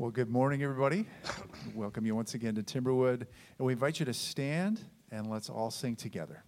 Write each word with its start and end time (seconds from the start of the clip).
Well, 0.00 0.12
good 0.12 0.30
morning, 0.30 0.62
everybody. 0.62 1.06
Welcome 1.74 2.06
you 2.06 2.14
once 2.14 2.34
again 2.34 2.54
to 2.54 2.62
Timberwood. 2.62 3.22
And 3.58 3.66
we 3.66 3.72
invite 3.72 3.98
you 3.98 4.06
to 4.06 4.14
stand 4.14 4.80
and 5.10 5.28
let's 5.28 5.50
all 5.50 5.72
sing 5.72 5.96
together. 5.96 6.44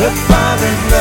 the 0.00 0.10
Father's 0.28 0.92
love. 0.92 0.99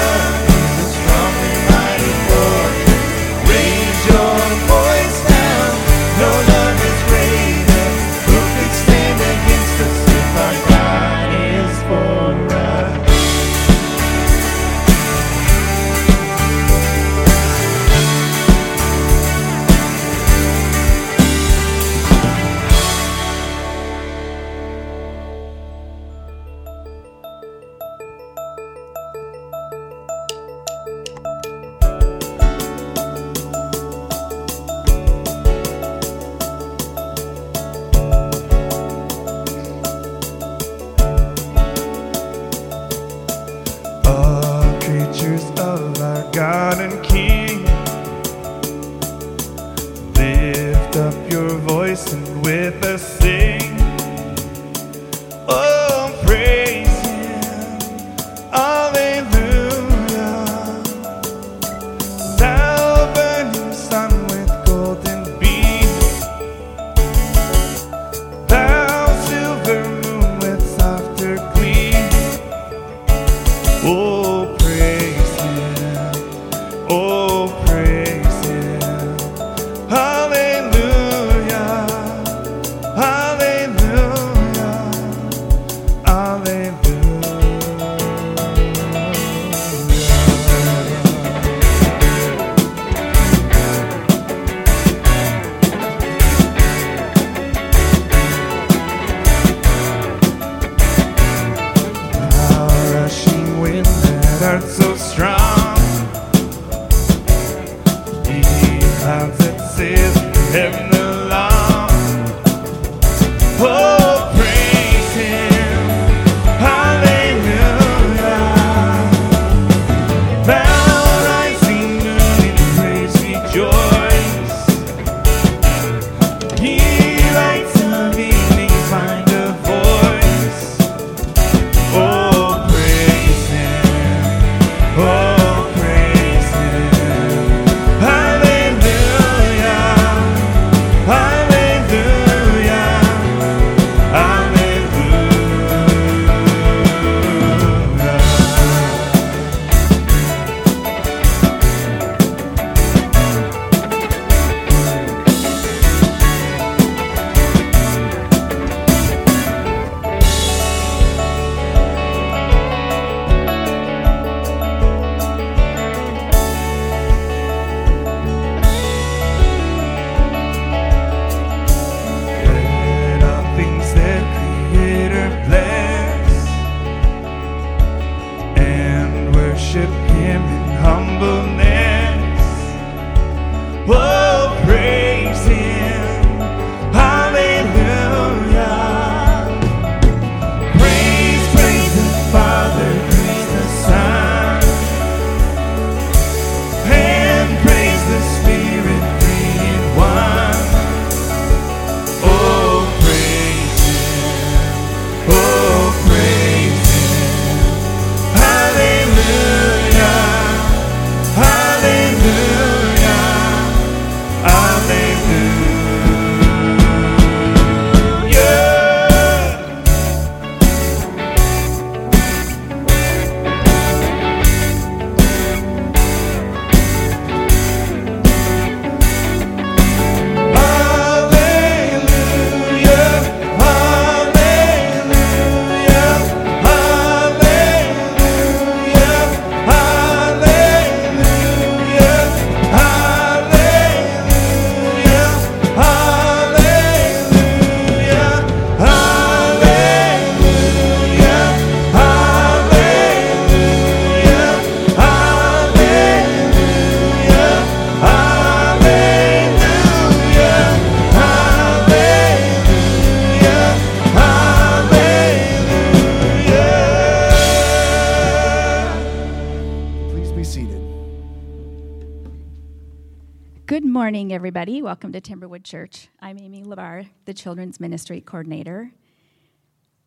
Everybody. 274.60 274.82
Welcome 274.82 275.14
to 275.14 275.22
Timberwood 275.22 275.64
Church. 275.64 276.10
I'm 276.20 276.38
Amy 276.38 276.66
Lavar, 276.66 277.08
the 277.24 277.34
Children's 277.34 277.80
Ministry 277.80 278.20
Coordinator. 278.20 278.92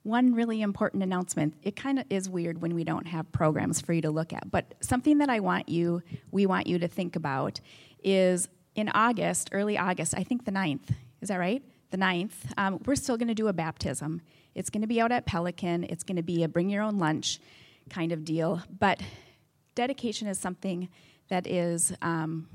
One 0.03 0.35
really 0.35 0.61
important 0.61 1.03
announcement. 1.03 1.55
It 1.63 1.75
kind 1.75 1.99
of 1.99 2.05
is 2.11 2.29
weird 2.29 2.61
when 2.61 2.75
we 2.75 2.85
don't 2.85 3.07
have 3.07 3.33
programs 3.33 3.81
for 3.81 3.95
you 3.95 4.03
to 4.03 4.11
look 4.11 4.35
at, 4.35 4.51
but 4.51 4.75
something 4.83 5.17
that 5.19 5.31
I 5.31 5.41
want 5.41 5.71
you, 5.71 6.03
we 6.31 6.45
want 6.45 6.67
you 6.67 6.79
to 6.81 6.87
think 6.87 7.17
about 7.17 7.61
is 8.05 8.47
in 8.75 8.91
August, 8.91 9.49
early 9.53 9.79
August, 9.79 10.13
I 10.15 10.23
think 10.23 10.45
the 10.45 10.53
9th, 10.53 10.95
is 11.23 11.31
that 11.31 11.39
right? 11.39 11.63
The 11.91 11.97
9th, 11.97 12.35
um, 12.59 12.79
we're 12.85 12.97
still 12.97 13.17
going 13.17 13.29
to 13.29 13.35
do 13.35 13.49
a 13.49 13.55
baptism. 13.55 14.21
It's 14.55 14.69
going 14.69 14.83
to 14.83 14.87
be 14.87 15.01
out 15.01 15.13
at 15.13 15.25
Pelican, 15.25 15.85
it's 15.85 16.05
going 16.05 16.17
to 16.17 16.23
be 16.23 16.43
a 16.43 16.49
bring 16.49 16.69
your 16.69 16.83
own 16.83 16.99
lunch 16.99 17.41
kind 17.89 18.13
of 18.13 18.23
deal, 18.23 18.61
but 18.79 19.01
dedication 19.75 20.29
is 20.29 20.39
something 20.39 20.91
that 21.31 21.47
is. 21.47 21.95
Um, 22.03 22.49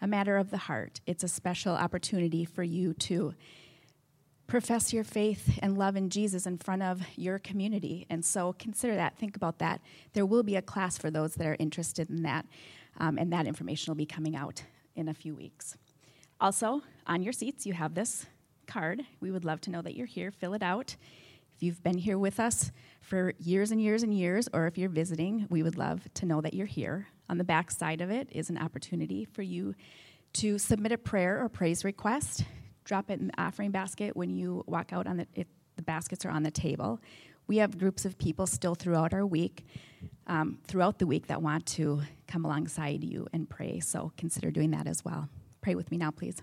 a 0.00 0.06
matter 0.06 0.36
of 0.36 0.50
the 0.50 0.56
heart. 0.56 1.00
It's 1.06 1.24
a 1.24 1.28
special 1.28 1.74
opportunity 1.74 2.44
for 2.44 2.62
you 2.62 2.94
to 2.94 3.34
profess 4.46 4.92
your 4.92 5.04
faith 5.04 5.58
and 5.62 5.78
love 5.78 5.94
in 5.94 6.10
Jesus 6.10 6.44
in 6.44 6.58
front 6.58 6.82
of 6.82 7.00
your 7.16 7.38
community. 7.38 8.06
And 8.10 8.24
so 8.24 8.52
consider 8.58 8.96
that, 8.96 9.16
think 9.16 9.36
about 9.36 9.58
that. 9.58 9.80
There 10.12 10.26
will 10.26 10.42
be 10.42 10.56
a 10.56 10.62
class 10.62 10.98
for 10.98 11.08
those 11.08 11.34
that 11.34 11.46
are 11.46 11.56
interested 11.60 12.10
in 12.10 12.22
that, 12.22 12.46
um, 12.98 13.16
and 13.16 13.32
that 13.32 13.46
information 13.46 13.92
will 13.92 13.96
be 13.96 14.06
coming 14.06 14.34
out 14.34 14.64
in 14.96 15.08
a 15.08 15.14
few 15.14 15.34
weeks. 15.36 15.76
Also, 16.40 16.82
on 17.06 17.22
your 17.22 17.32
seats, 17.32 17.64
you 17.64 17.74
have 17.74 17.94
this 17.94 18.26
card. 18.66 19.02
We 19.20 19.30
would 19.30 19.44
love 19.44 19.60
to 19.62 19.70
know 19.70 19.82
that 19.82 19.94
you're 19.94 20.06
here. 20.06 20.32
Fill 20.32 20.54
it 20.54 20.62
out. 20.62 20.96
If 21.54 21.62
you've 21.62 21.82
been 21.82 21.98
here 21.98 22.18
with 22.18 22.40
us 22.40 22.72
for 23.00 23.34
years 23.38 23.70
and 23.70 23.80
years 23.80 24.02
and 24.02 24.12
years, 24.12 24.48
or 24.52 24.66
if 24.66 24.78
you're 24.78 24.88
visiting, 24.88 25.46
we 25.50 25.62
would 25.62 25.76
love 25.78 26.08
to 26.14 26.26
know 26.26 26.40
that 26.40 26.54
you're 26.54 26.66
here. 26.66 27.06
On 27.30 27.38
the 27.38 27.44
back 27.44 27.70
side 27.70 28.00
of 28.00 28.10
it 28.10 28.28
is 28.32 28.50
an 28.50 28.58
opportunity 28.58 29.24
for 29.24 29.42
you 29.42 29.76
to 30.32 30.58
submit 30.58 30.90
a 30.90 30.98
prayer 30.98 31.40
or 31.40 31.48
praise 31.48 31.84
request. 31.84 32.44
Drop 32.84 33.08
it 33.08 33.20
in 33.20 33.28
the 33.28 33.40
offering 33.40 33.70
basket 33.70 34.16
when 34.16 34.30
you 34.30 34.64
walk 34.66 34.92
out 34.92 35.06
on 35.06 35.16
the 35.16 35.26
the 35.76 35.82
baskets 35.82 36.26
are 36.26 36.30
on 36.30 36.42
the 36.42 36.50
table. 36.50 37.00
We 37.46 37.58
have 37.58 37.78
groups 37.78 38.04
of 38.04 38.18
people 38.18 38.48
still 38.48 38.74
throughout 38.74 39.14
our 39.14 39.24
week, 39.24 39.64
um, 40.26 40.58
throughout 40.66 40.98
the 40.98 41.06
week, 41.06 41.28
that 41.28 41.40
want 41.40 41.66
to 41.66 42.02
come 42.26 42.44
alongside 42.44 43.04
you 43.04 43.28
and 43.32 43.48
pray. 43.48 43.78
So 43.78 44.12
consider 44.16 44.50
doing 44.50 44.72
that 44.72 44.88
as 44.88 45.04
well. 45.04 45.28
Pray 45.60 45.76
with 45.76 45.90
me 45.90 45.96
now, 45.98 46.10
please. 46.10 46.42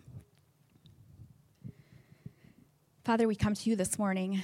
Father, 3.03 3.27
we 3.27 3.35
come 3.35 3.53
to 3.53 3.69
you 3.69 3.75
this 3.75 3.99
morning 3.99 4.41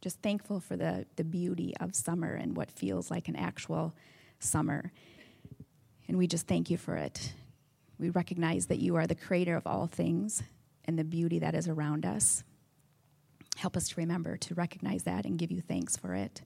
just 0.00 0.20
thankful 0.22 0.60
for 0.60 0.76
the, 0.76 1.06
the 1.16 1.24
beauty 1.24 1.74
of 1.80 1.94
summer 1.94 2.34
and 2.34 2.56
what 2.56 2.70
feels 2.70 3.10
like 3.10 3.28
an 3.28 3.36
actual 3.36 3.94
summer. 4.38 4.92
And 6.08 6.18
we 6.18 6.26
just 6.26 6.46
thank 6.46 6.70
you 6.70 6.76
for 6.76 6.96
it. 6.96 7.32
We 7.98 8.10
recognize 8.10 8.66
that 8.66 8.78
you 8.78 8.96
are 8.96 9.06
the 9.06 9.14
creator 9.14 9.56
of 9.56 9.66
all 9.66 9.86
things 9.86 10.42
and 10.84 10.98
the 10.98 11.04
beauty 11.04 11.38
that 11.40 11.54
is 11.54 11.68
around 11.68 12.04
us. 12.04 12.44
Help 13.56 13.76
us 13.76 13.88
to 13.88 13.94
remember 13.96 14.36
to 14.36 14.54
recognize 14.54 15.04
that 15.04 15.24
and 15.24 15.38
give 15.38 15.50
you 15.50 15.60
thanks 15.60 15.96
for 15.96 16.14
it. 16.14 16.42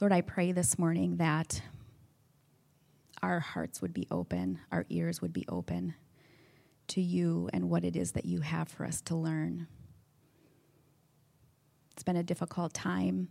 Lord, 0.00 0.12
I 0.12 0.22
pray 0.22 0.52
this 0.52 0.78
morning 0.78 1.16
that 1.16 1.60
our 3.22 3.40
hearts 3.40 3.82
would 3.82 3.92
be 3.92 4.06
open, 4.10 4.60
our 4.70 4.86
ears 4.88 5.20
would 5.20 5.32
be 5.32 5.44
open 5.48 5.94
to 6.88 7.00
you 7.00 7.50
and 7.52 7.68
what 7.68 7.84
it 7.84 7.96
is 7.96 8.12
that 8.12 8.24
you 8.24 8.40
have 8.40 8.68
for 8.68 8.86
us 8.86 9.00
to 9.02 9.16
learn. 9.16 9.66
It's 11.98 12.04
been 12.04 12.14
a 12.14 12.22
difficult 12.22 12.74
time, 12.74 13.26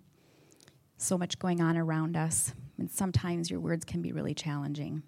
so 0.97 1.17
much 1.17 1.39
going 1.39 1.62
on 1.62 1.77
around 1.77 2.17
us, 2.17 2.53
and 2.77 2.91
sometimes 2.91 3.50
your 3.50 3.62
words 3.62 3.86
can 3.86 4.01
be 4.01 4.12
really 4.12 4.33
challenging. 4.33 5.03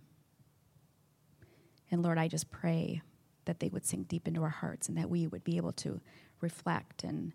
And 1.91 2.01
Lord, 2.01 2.17
I 2.17 2.29
just 2.29 2.51
pray 2.51 3.01
that 3.43 3.59
they 3.59 3.67
would 3.67 3.85
sink 3.85 4.07
deep 4.07 4.29
into 4.29 4.43
our 4.43 4.49
hearts 4.49 4.87
and 4.87 4.97
that 4.97 5.09
we 5.09 5.27
would 5.27 5.43
be 5.43 5.57
able 5.57 5.73
to 5.73 5.99
reflect 6.39 7.03
and, 7.03 7.33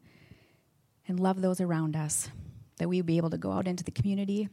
and 1.06 1.20
love 1.20 1.42
those 1.42 1.60
around 1.60 1.94
us, 1.94 2.30
that 2.78 2.88
we 2.88 3.00
would 3.00 3.06
be 3.06 3.18
able 3.18 3.28
to 3.28 3.36
go 3.36 3.52
out 3.52 3.68
into 3.68 3.84
the 3.84 3.90
community, 3.90 4.48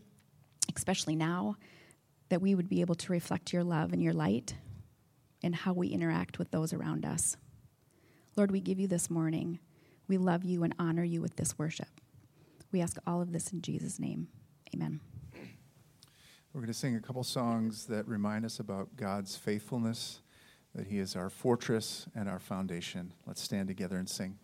especially 0.75 1.15
now, 1.15 1.55
that 2.27 2.41
we 2.41 2.53
would 2.53 2.67
be 2.67 2.81
able 2.81 2.95
to 2.95 3.13
reflect 3.13 3.53
your 3.53 3.63
love 3.63 3.93
and 3.93 4.03
your 4.03 4.11
light 4.11 4.55
in 5.41 5.53
how 5.53 5.71
we 5.71 5.87
interact 5.87 6.37
with 6.37 6.51
those 6.51 6.73
around 6.73 7.05
us. 7.05 7.37
Lord, 8.35 8.51
we 8.51 8.59
give 8.59 8.77
you 8.77 8.89
this 8.89 9.09
morning. 9.09 9.59
We 10.11 10.17
love 10.17 10.43
you 10.43 10.63
and 10.63 10.75
honor 10.77 11.05
you 11.05 11.21
with 11.21 11.37
this 11.37 11.57
worship. 11.57 11.87
We 12.73 12.81
ask 12.81 12.97
all 13.07 13.21
of 13.21 13.31
this 13.31 13.53
in 13.53 13.61
Jesus' 13.61 13.97
name. 13.97 14.27
Amen. 14.75 14.99
We're 16.51 16.59
going 16.59 16.67
to 16.67 16.77
sing 16.77 16.97
a 16.97 16.99
couple 16.99 17.23
songs 17.23 17.85
that 17.85 18.05
remind 18.09 18.43
us 18.43 18.59
about 18.59 18.89
God's 18.97 19.37
faithfulness, 19.37 20.19
that 20.75 20.87
He 20.87 20.99
is 20.99 21.15
our 21.15 21.29
fortress 21.29 22.07
and 22.13 22.27
our 22.27 22.39
foundation. 22.39 23.13
Let's 23.25 23.41
stand 23.41 23.69
together 23.69 23.95
and 23.95 24.09
sing. 24.09 24.37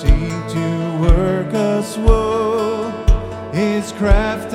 Seek 0.00 0.46
to 0.48 0.98
work 1.02 1.52
us 1.52 1.98
woe. 1.98 2.90
His 3.52 3.92
craft 3.92 4.54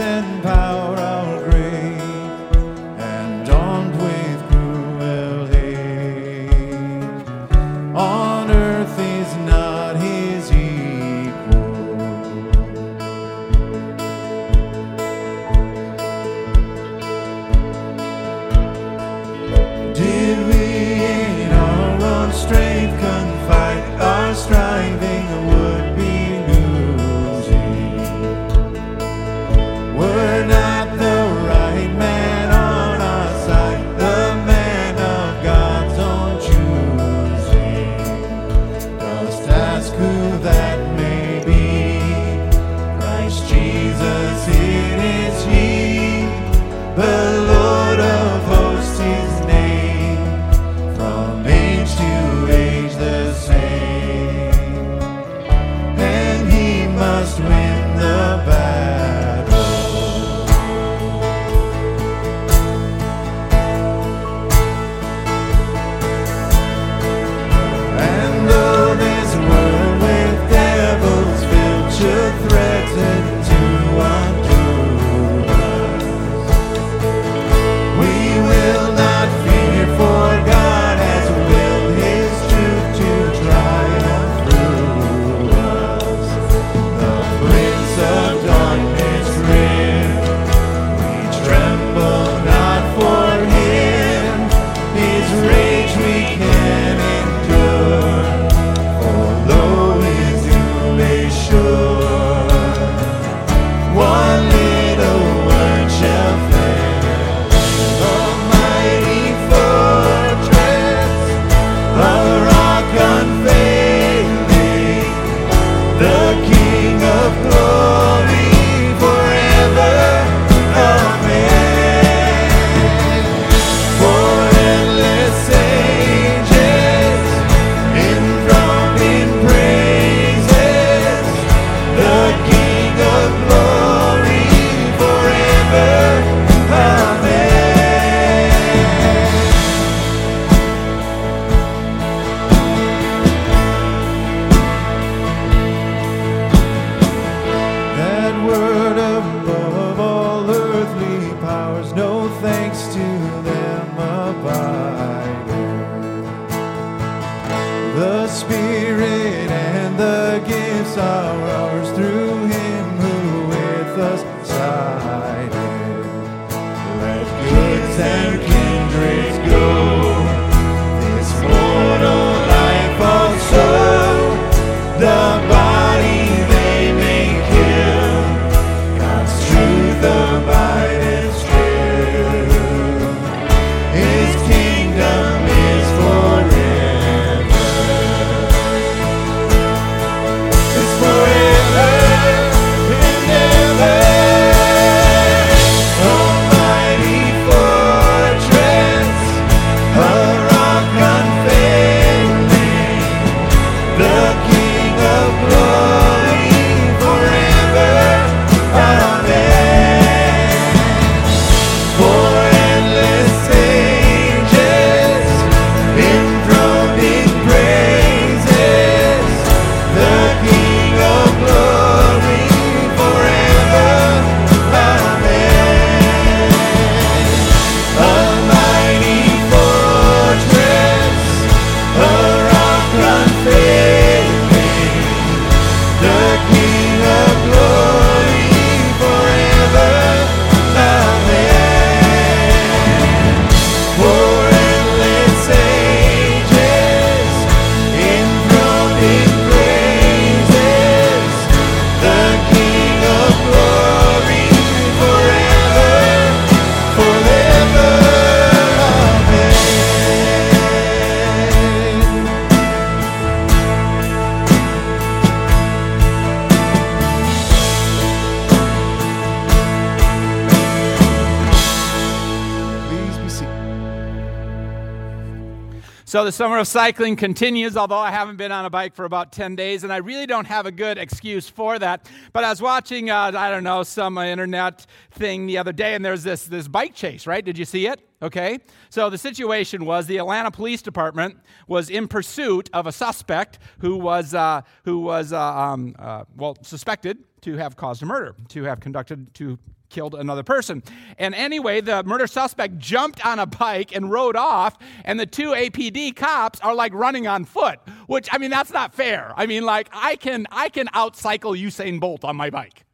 summer 276.35 276.57
of 276.57 276.67
cycling 276.67 277.15
continues, 277.15 277.77
although 277.77 277.97
I 277.97 278.11
haven't 278.11 278.35
been 278.35 278.51
on 278.51 278.65
a 278.65 278.69
bike 278.69 278.93
for 278.93 279.05
about 279.05 279.31
10 279.31 279.55
days, 279.55 279.85
and 279.85 279.93
I 279.93 279.97
really 279.97 280.25
don't 280.25 280.45
have 280.45 280.65
a 280.65 280.71
good 280.71 280.97
excuse 280.97 281.47
for 281.47 281.79
that. 281.79 282.09
But 282.33 282.43
I 282.43 282.49
was 282.49 282.61
watching, 282.61 283.09
uh, 283.09 283.31
I 283.33 283.49
don't 283.49 283.63
know, 283.63 283.83
some 283.83 284.17
internet 284.17 284.85
thing 285.11 285.47
the 285.47 285.57
other 285.57 285.71
day, 285.71 285.95
and 285.95 286.03
there's 286.03 286.23
this, 286.23 286.43
this 286.45 286.67
bike 286.67 286.93
chase, 286.93 287.25
right? 287.25 287.43
Did 287.43 287.57
you 287.57 287.63
see 287.63 287.87
it? 287.87 288.01
Okay. 288.21 288.59
So 288.89 289.09
the 289.09 289.17
situation 289.17 289.85
was 289.85 290.07
the 290.07 290.17
Atlanta 290.17 290.49
Police 290.49 290.81
Department 290.81 291.37
was 291.67 291.89
in 291.89 292.07
pursuit 292.07 292.69
of 292.73 292.87
a 292.87 292.91
suspect 292.91 293.59
who 293.79 293.97
was, 293.97 294.33
uh, 294.33 294.61
who 294.85 294.99
was 294.99 295.33
uh, 295.33 295.41
um, 295.41 295.95
uh, 295.99 296.23
well, 296.35 296.57
suspected 296.61 297.17
to 297.41 297.57
have 297.57 297.75
caused 297.75 298.01
a 298.01 298.05
murder, 298.05 298.35
to 298.49 298.63
have 298.63 298.79
conducted, 298.79 299.33
to 299.35 299.59
killed 299.89 300.15
another 300.15 300.43
person. 300.43 300.83
And 301.17 301.35
anyway, 301.35 301.81
the 301.81 302.03
murder 302.03 302.27
suspect 302.27 302.77
jumped 302.77 303.25
on 303.25 303.39
a 303.39 303.45
bike 303.45 303.95
and 303.95 304.11
rode 304.11 304.35
off, 304.35 304.77
and 305.03 305.19
the 305.19 305.25
two 305.25 305.49
APD 305.49 306.15
cops 306.15 306.59
are 306.61 306.75
like 306.75 306.93
running 306.93 307.27
on 307.27 307.45
foot, 307.45 307.79
which 308.07 308.27
I 308.31 308.37
mean 308.37 308.49
that's 308.49 308.71
not 308.71 308.93
fair. 308.93 309.33
I 309.35 309.45
mean 309.45 309.63
like 309.63 309.89
I 309.93 310.15
can 310.15 310.47
I 310.51 310.69
can 310.69 310.87
outcycle 310.87 311.59
Usain 311.59 311.99
Bolt 311.99 312.23
on 312.23 312.35
my 312.35 312.49
bike. 312.49 312.84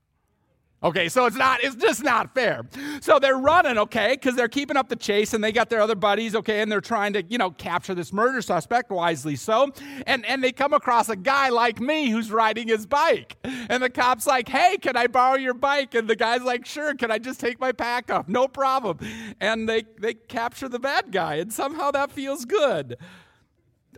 Okay, 0.84 1.10
so 1.10 1.28
it's 1.28 1.36
not, 1.36 1.64
it's 1.64 1.76
just 1.76 2.04
not 2.04 2.34
fair. 2.34 2.64
So 3.02 3.20
they're 3.20 3.38
running, 3.38 3.78
okay, 3.78 4.14
because 4.14 4.36
they're 4.36 4.48
keeping 4.48 4.78
up 4.78 4.90
the 4.90 4.96
chase 4.96 5.36
and 5.36 5.44
they 5.44 5.52
got 5.52 5.70
their 5.70 5.80
other 5.80 5.94
buddies, 5.94 6.34
okay, 6.34 6.62
and 6.62 6.72
they're 6.72 6.82
trying 6.82 7.14
to, 7.14 7.24
you 7.30 7.38
know, 7.38 7.52
capture 7.52 7.94
this 7.94 8.12
murder 8.12 8.42
suspect, 8.42 8.90
wisely 8.90 9.36
so. 9.36 9.72
And 10.08 10.26
and 10.26 10.44
they 10.44 10.52
come 10.52 10.74
across 10.74 11.08
a 11.10 11.16
guy 11.16 11.50
like 11.50 11.80
me 11.80 12.10
who's 12.10 12.32
riding 12.32 12.68
his 12.68 12.88
bike. 12.88 13.38
And 13.44 13.84
the 13.84 13.92
cop's 13.92 14.26
like, 14.26 14.50
hey, 14.50 14.78
can 14.78 14.98
I 14.98 15.06
borrow 15.06 15.36
your 15.36 15.54
bike? 15.54 15.94
And 15.94 16.08
the 16.08 16.16
guy's 16.16 16.42
like, 16.42 16.66
sure, 16.66 16.96
can 16.96 17.12
I 17.12 17.20
just 17.20 17.40
take 17.40 17.60
my 17.60 17.72
pack 17.72 18.10
off? 18.10 18.28
No 18.28 18.48
problem. 18.48 18.98
And 19.40 19.70
they 19.70 19.84
they 20.00 20.16
capture 20.16 20.68
the 20.68 20.80
bad 20.80 21.12
guy, 21.12 21.36
and 21.36 21.54
somehow 21.54 21.92
that 21.92 22.12
feels 22.12 22.46
good 22.46 22.98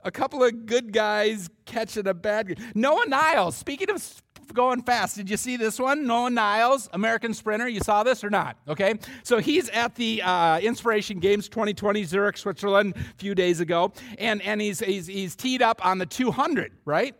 a 0.05 0.11
couple 0.11 0.43
of 0.43 0.65
good 0.65 0.91
guys 0.91 1.49
catching 1.65 2.07
a 2.07 2.13
bad 2.13 2.47
guy. 2.49 2.55
Noah 2.75 3.05
Lyles, 3.07 3.55
speaking 3.55 3.89
of 3.89 4.21
going 4.53 4.81
fast, 4.83 5.15
did 5.15 5.29
you 5.29 5.37
see 5.37 5.57
this 5.57 5.79
one? 5.79 6.05
Noah 6.07 6.29
Lyles, 6.29 6.89
American 6.93 7.33
sprinter. 7.33 7.67
You 7.67 7.79
saw 7.79 8.03
this 8.03 8.23
or 8.23 8.29
not? 8.29 8.57
Okay. 8.67 8.95
So 9.23 9.39
he's 9.39 9.69
at 9.69 9.95
the 9.95 10.21
uh, 10.21 10.59
Inspiration 10.59 11.19
Games 11.19 11.49
2020, 11.49 12.03
Zurich, 12.03 12.37
Switzerland, 12.37 12.95
a 12.95 13.17
few 13.17 13.35
days 13.35 13.59
ago. 13.59 13.91
And, 14.17 14.41
and 14.41 14.61
he's, 14.61 14.79
he's, 14.79 15.07
he's 15.07 15.35
teed 15.35 15.61
up 15.61 15.85
on 15.85 15.97
the 15.97 16.05
200, 16.05 16.71
right? 16.85 17.15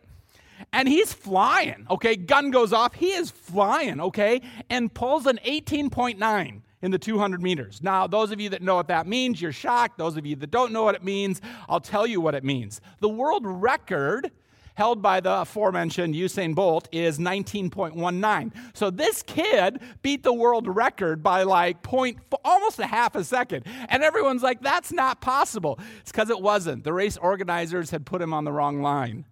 And 0.72 0.88
he's 0.88 1.12
flying, 1.12 1.86
okay? 1.90 2.16
Gun 2.16 2.50
goes 2.50 2.72
off. 2.72 2.94
He 2.94 3.12
is 3.12 3.30
flying, 3.30 4.00
okay? 4.00 4.40
And 4.70 4.92
pulls 4.92 5.26
an 5.26 5.38
18.9 5.44 6.62
in 6.82 6.90
the 6.90 6.98
200 6.98 7.42
meters. 7.42 7.82
Now, 7.82 8.06
those 8.06 8.30
of 8.30 8.40
you 8.40 8.50
that 8.50 8.62
know 8.62 8.74
what 8.74 8.88
that 8.88 9.06
means, 9.06 9.40
you're 9.40 9.52
shocked. 9.52 9.96
Those 9.98 10.16
of 10.16 10.26
you 10.26 10.36
that 10.36 10.50
don't 10.50 10.72
know 10.72 10.82
what 10.82 10.94
it 10.94 11.02
means, 11.02 11.40
I'll 11.68 11.80
tell 11.80 12.06
you 12.06 12.20
what 12.20 12.34
it 12.34 12.44
means. 12.44 12.80
The 13.00 13.08
world 13.08 13.42
record 13.46 14.30
held 14.74 15.00
by 15.00 15.20
the 15.20 15.40
aforementioned 15.40 16.14
Usain 16.14 16.54
Bolt 16.54 16.88
is 16.92 17.18
19.19. 17.18 18.52
So 18.74 18.90
this 18.90 19.22
kid 19.22 19.80
beat 20.02 20.22
the 20.22 20.32
world 20.32 20.66
record 20.66 21.22
by 21.22 21.44
like 21.44 21.82
point, 21.82 22.18
almost 22.44 22.78
a 22.78 22.86
half 22.86 23.14
a 23.14 23.24
second. 23.24 23.64
And 23.88 24.02
everyone's 24.02 24.42
like, 24.42 24.60
that's 24.60 24.92
not 24.92 25.20
possible. 25.20 25.78
It's 26.00 26.12
because 26.12 26.30
it 26.30 26.40
wasn't. 26.40 26.84
The 26.84 26.92
race 26.92 27.16
organizers 27.16 27.90
had 27.90 28.04
put 28.04 28.20
him 28.20 28.32
on 28.32 28.44
the 28.44 28.52
wrong 28.52 28.82
line. 28.82 29.24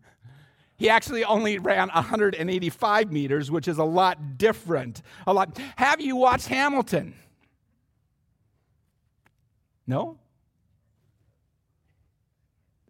He 0.77 0.89
actually 0.89 1.23
only 1.25 1.59
ran 1.59 1.89
185 1.89 3.13
meters, 3.13 3.51
which 3.51 3.69
is 3.69 3.79
a 3.79 3.85
lot 3.85 4.37
different. 4.37 5.03
A 5.27 5.33
lot. 5.33 5.57
Have 5.77 6.01
you 6.01 6.17
watched 6.17 6.49
Hamilton? 6.49 7.15
No? 9.87 10.19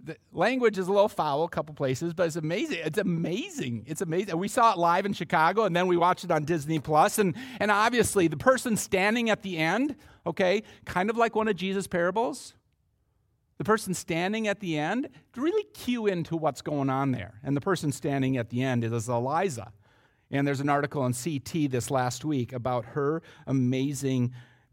The 0.04 0.16
language 0.32 0.78
is 0.78 0.88
a 0.88 0.92
little 0.92 1.08
foul 1.08 1.44
a 1.44 1.48
couple 1.48 1.74
places, 1.74 2.12
but 2.12 2.26
it's 2.26 2.36
amazing. 2.36 2.78
It's 2.82 2.98
amazing. 2.98 3.84
It's 3.86 4.00
amazing. 4.00 4.36
We 4.36 4.48
saw 4.48 4.72
it 4.72 4.78
live 4.78 5.06
in 5.06 5.12
Chicago, 5.12 5.64
and 5.64 5.76
then 5.76 5.86
we 5.86 5.96
watched 5.96 6.24
it 6.24 6.30
on 6.32 6.44
Disney 6.44 6.80
Plus. 6.80 7.18
And, 7.18 7.36
and 7.60 7.70
obviously, 7.70 8.26
the 8.26 8.36
person 8.36 8.76
standing 8.76 9.30
at 9.30 9.42
the 9.42 9.58
end, 9.58 9.94
okay, 10.26 10.64
kind 10.84 11.08
of 11.08 11.16
like 11.16 11.36
one 11.36 11.46
of 11.46 11.54
Jesus' 11.54 11.86
parables, 11.86 12.54
the 13.58 13.64
person 13.64 13.94
standing 13.94 14.48
at 14.48 14.58
the 14.58 14.76
end, 14.76 15.08
really 15.36 15.62
cue 15.72 16.06
into 16.08 16.36
what's 16.36 16.62
going 16.62 16.90
on 16.90 17.12
there. 17.12 17.34
And 17.44 17.56
the 17.56 17.60
person 17.60 17.92
standing 17.92 18.36
at 18.36 18.50
the 18.50 18.62
end 18.62 18.82
is 18.82 19.08
Eliza. 19.08 19.72
And 20.32 20.46
there's 20.46 20.60
an 20.60 20.68
article 20.68 21.02
on 21.02 21.12
CT 21.12 21.70
this 21.70 21.90
last 21.90 22.24
week 22.24 22.52
about 22.52 22.86
her 22.86 23.22
amazing, 23.46 24.32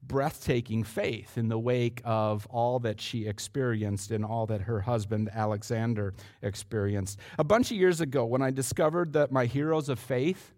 breathtaking 0.09 0.83
faith 0.83 1.37
in 1.37 1.47
the 1.47 1.57
wake 1.57 2.01
of 2.03 2.45
all 2.47 2.79
that 2.79 2.99
she 2.99 3.25
experienced 3.27 4.11
and 4.11 4.25
all 4.25 4.45
that 4.47 4.61
her 4.61 4.81
husband, 4.81 5.29
Alexander, 5.31 6.13
experienced. 6.41 7.17
A 7.37 7.43
bunch 7.45 7.71
of 7.71 7.77
years 7.77 8.01
ago, 8.01 8.25
when 8.25 8.41
I 8.41 8.51
discovered 8.51 9.13
that 9.13 9.31
my 9.31 9.45
heroes 9.45 9.87
of 9.87 9.99
faith, 9.99 10.53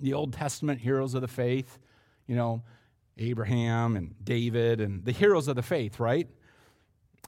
the 0.00 0.14
Old 0.14 0.32
Testament 0.32 0.80
heroes 0.80 1.14
of 1.14 1.20
the 1.20 1.28
faith, 1.28 1.78
you 2.26 2.34
know, 2.34 2.62
Abraham 3.18 3.96
and 3.96 4.14
David 4.24 4.80
and 4.80 5.04
the 5.04 5.12
heroes 5.12 5.46
of 5.46 5.54
the 5.54 5.62
faith, 5.62 6.00
right? 6.00 6.26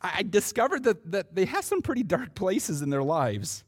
I 0.02 0.22
discovered 0.22 0.84
that, 0.84 1.10
that 1.12 1.34
they 1.34 1.44
have 1.44 1.64
some 1.64 1.82
pretty 1.82 2.02
dark 2.02 2.34
places 2.34 2.80
in 2.80 2.90
their 2.90 3.02
lives. 3.02 3.62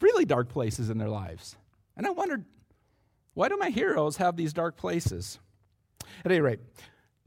Really 0.00 0.24
dark 0.24 0.48
places 0.48 0.88
in 0.88 0.98
their 0.98 1.08
lives. 1.08 1.56
And 1.96 2.06
I 2.06 2.10
wondered, 2.10 2.44
why 3.34 3.48
do 3.48 3.56
my 3.56 3.70
heroes 3.70 4.18
have 4.18 4.36
these 4.36 4.52
dark 4.52 4.76
places? 4.76 5.40
At 6.24 6.32
any 6.32 6.40
rate, 6.40 6.60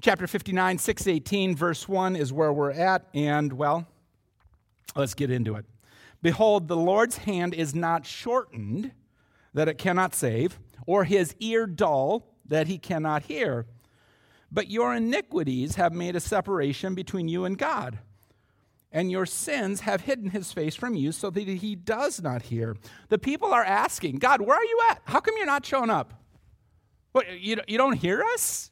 chapter 0.01 0.27
59, 0.27 0.77
618, 0.77 1.55
verse 1.55 1.87
1 1.87 2.15
is 2.15 2.33
where 2.33 2.53
we're 2.53 2.71
at, 2.71 3.07
and 3.13 3.53
well, 3.53 3.87
let's 4.95 5.13
get 5.13 5.31
into 5.31 5.55
it. 5.55 5.65
Behold, 6.21 6.67
the 6.67 6.77
Lord's 6.77 7.17
hand 7.17 7.53
is 7.53 7.75
not 7.75 8.05
shortened 8.05 8.91
that 9.53 9.67
it 9.67 9.77
cannot 9.77 10.15
save, 10.15 10.59
or 10.85 11.03
his 11.03 11.35
ear 11.39 11.65
dull 11.65 12.25
that 12.45 12.67
he 12.67 12.77
cannot 12.77 13.23
hear. 13.23 13.65
But 14.51 14.69
your 14.69 14.93
iniquities 14.95 15.75
have 15.75 15.93
made 15.93 16.15
a 16.15 16.19
separation 16.19 16.95
between 16.95 17.27
you 17.27 17.45
and 17.45 17.57
God, 17.57 17.99
and 18.91 19.11
your 19.11 19.25
sins 19.25 19.81
have 19.81 20.01
hidden 20.01 20.29
his 20.29 20.51
face 20.51 20.75
from 20.75 20.95
you 20.95 21.11
so 21.11 21.29
that 21.29 21.47
he 21.47 21.75
does 21.75 22.21
not 22.21 22.43
hear. 22.43 22.77
The 23.09 23.17
people 23.17 23.53
are 23.53 23.63
asking, 23.63 24.17
God, 24.17 24.41
where 24.41 24.57
are 24.57 24.63
you 24.63 24.81
at? 24.91 25.01
How 25.05 25.19
come 25.19 25.35
you're 25.37 25.45
not 25.45 25.65
showing 25.65 25.89
up? 25.89 26.22
What, 27.13 27.39
you, 27.39 27.57
you 27.67 27.77
don't 27.77 27.93
hear 27.93 28.21
us? 28.21 28.71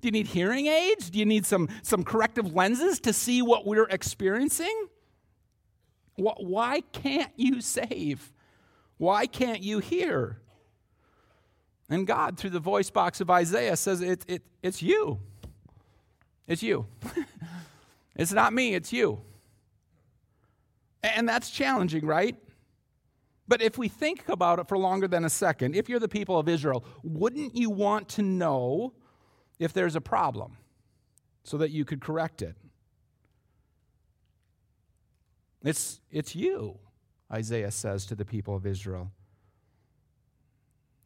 Do 0.00 0.06
you 0.06 0.12
need 0.12 0.28
hearing 0.28 0.66
aids? 0.68 1.10
Do 1.10 1.18
you 1.18 1.26
need 1.26 1.44
some, 1.44 1.68
some 1.82 2.04
corrective 2.04 2.54
lenses 2.54 3.00
to 3.00 3.12
see 3.12 3.42
what 3.42 3.66
we're 3.66 3.88
experiencing? 3.88 4.88
Wh- 6.16 6.38
Why 6.38 6.82
can't 6.92 7.32
you 7.34 7.60
save? 7.60 8.32
Why 8.98 9.26
can't 9.26 9.60
you 9.60 9.80
hear? 9.80 10.38
And 11.88 12.06
God, 12.06 12.38
through 12.38 12.50
the 12.50 12.60
voice 12.60 12.90
box 12.90 13.20
of 13.20 13.30
Isaiah, 13.30 13.76
says 13.76 14.00
it, 14.02 14.24
it, 14.28 14.42
it's 14.62 14.82
you. 14.82 15.18
It's 16.46 16.62
you. 16.62 16.86
it's 18.16 18.32
not 18.32 18.52
me, 18.52 18.74
it's 18.74 18.92
you. 18.92 19.20
And 21.02 21.28
that's 21.28 21.50
challenging, 21.50 22.04
right? 22.04 22.36
But 23.48 23.62
if 23.62 23.78
we 23.78 23.88
think 23.88 24.28
about 24.28 24.58
it 24.58 24.68
for 24.68 24.76
longer 24.76 25.08
than 25.08 25.24
a 25.24 25.30
second, 25.30 25.74
if 25.74 25.88
you're 25.88 25.98
the 25.98 26.06
people 26.08 26.38
of 26.38 26.48
Israel, 26.48 26.84
wouldn't 27.02 27.56
you 27.56 27.70
want 27.70 28.08
to 28.10 28.22
know 28.22 28.92
if 29.58 29.72
there's 29.72 29.96
a 29.96 30.02
problem 30.02 30.58
so 31.44 31.56
that 31.56 31.70
you 31.70 31.86
could 31.86 32.02
correct 32.02 32.42
it? 32.42 32.56
It's, 35.64 36.00
it's 36.10 36.36
you, 36.36 36.78
Isaiah 37.32 37.70
says 37.70 38.04
to 38.06 38.14
the 38.14 38.24
people 38.24 38.54
of 38.54 38.66
Israel. 38.66 39.10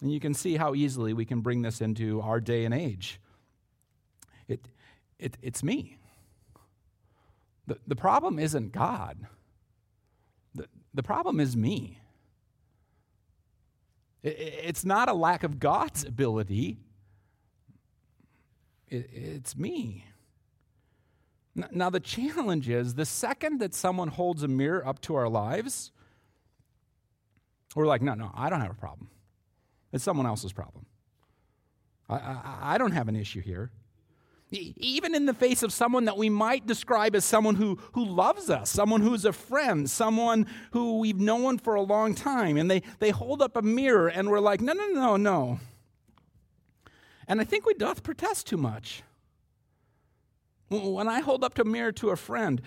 And 0.00 0.12
you 0.12 0.18
can 0.18 0.34
see 0.34 0.56
how 0.56 0.74
easily 0.74 1.12
we 1.12 1.24
can 1.24 1.40
bring 1.40 1.62
this 1.62 1.80
into 1.80 2.20
our 2.20 2.40
day 2.40 2.64
and 2.64 2.74
age. 2.74 3.20
It, 4.48 4.66
it, 5.20 5.38
it's 5.40 5.62
me. 5.62 5.96
The, 7.68 7.78
the 7.86 7.96
problem 7.96 8.40
isn't 8.40 8.72
God, 8.72 9.28
the, 10.56 10.66
the 10.92 11.04
problem 11.04 11.38
is 11.38 11.56
me. 11.56 12.01
It, 14.22 14.30
it's 14.64 14.84
not 14.84 15.08
a 15.08 15.12
lack 15.12 15.42
of 15.42 15.58
God's 15.58 16.04
ability, 16.04 16.78
it's 18.88 19.56
me. 19.56 20.04
Now, 21.54 21.90
the 21.90 22.00
challenge 22.00 22.68
is 22.68 22.94
the 22.94 23.04
second 23.04 23.60
that 23.60 23.74
someone 23.74 24.08
holds 24.08 24.42
a 24.42 24.48
mirror 24.48 24.86
up 24.86 25.00
to 25.02 25.14
our 25.14 25.28
lives, 25.28 25.92
we're 27.74 27.86
like, 27.86 28.02
no, 28.02 28.14
no, 28.14 28.30
I 28.34 28.48
don't 28.48 28.60
have 28.60 28.70
a 28.70 28.74
problem. 28.74 29.08
It's 29.92 30.04
someone 30.04 30.26
else's 30.26 30.52
problem. 30.52 30.86
I, 32.08 32.16
I, 32.16 32.58
I 32.62 32.78
don't 32.78 32.92
have 32.92 33.08
an 33.08 33.16
issue 33.16 33.40
here. 33.40 33.70
Even 34.52 35.14
in 35.14 35.24
the 35.24 35.32
face 35.32 35.62
of 35.62 35.72
someone 35.72 36.04
that 36.04 36.18
we 36.18 36.28
might 36.28 36.66
describe 36.66 37.16
as 37.16 37.24
someone 37.24 37.54
who, 37.54 37.78
who 37.92 38.04
loves 38.04 38.50
us, 38.50 38.70
someone 38.70 39.00
who's 39.00 39.24
a 39.24 39.32
friend, 39.32 39.88
someone 39.88 40.46
who 40.72 40.98
we've 40.98 41.18
known 41.18 41.58
for 41.58 41.74
a 41.74 41.80
long 41.80 42.14
time, 42.14 42.58
and 42.58 42.70
they, 42.70 42.82
they 42.98 43.10
hold 43.10 43.40
up 43.40 43.56
a 43.56 43.62
mirror 43.62 44.08
and 44.08 44.30
we're 44.30 44.40
like, 44.40 44.60
no, 44.60 44.74
no, 44.74 44.86
no, 44.88 45.16
no. 45.16 45.60
And 47.26 47.40
I 47.40 47.44
think 47.44 47.64
we 47.64 47.72
doth 47.72 48.02
protest 48.02 48.46
too 48.46 48.58
much. 48.58 49.02
When 50.68 51.08
I 51.08 51.20
hold 51.20 51.44
up 51.44 51.58
a 51.58 51.64
mirror 51.64 51.92
to 51.92 52.10
a 52.10 52.16
friend, 52.16 52.60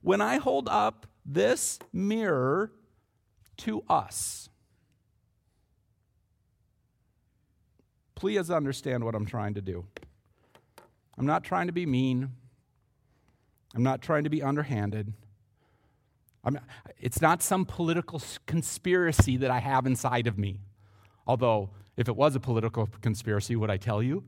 when 0.00 0.22
I 0.22 0.38
hold 0.38 0.68
up 0.70 1.06
this 1.26 1.78
mirror 1.92 2.72
to 3.58 3.82
us, 3.90 4.48
please 8.14 8.50
understand 8.50 9.04
what 9.04 9.14
I'm 9.14 9.26
trying 9.26 9.52
to 9.54 9.60
do. 9.60 9.84
I'm 11.18 11.26
not 11.26 11.44
trying 11.44 11.66
to 11.66 11.72
be 11.72 11.86
mean. 11.86 12.32
I'm 13.74 13.82
not 13.82 14.02
trying 14.02 14.24
to 14.24 14.30
be 14.30 14.42
underhanded. 14.42 15.12
I'm, 16.44 16.58
it's 16.98 17.20
not 17.20 17.42
some 17.42 17.64
political 17.64 18.22
conspiracy 18.46 19.36
that 19.38 19.50
I 19.50 19.58
have 19.58 19.86
inside 19.86 20.26
of 20.26 20.38
me. 20.38 20.60
Although, 21.26 21.70
if 21.96 22.08
it 22.08 22.16
was 22.16 22.36
a 22.36 22.40
political 22.40 22.88
conspiracy, 23.00 23.56
would 23.56 23.70
I 23.70 23.76
tell 23.76 24.02
you? 24.02 24.24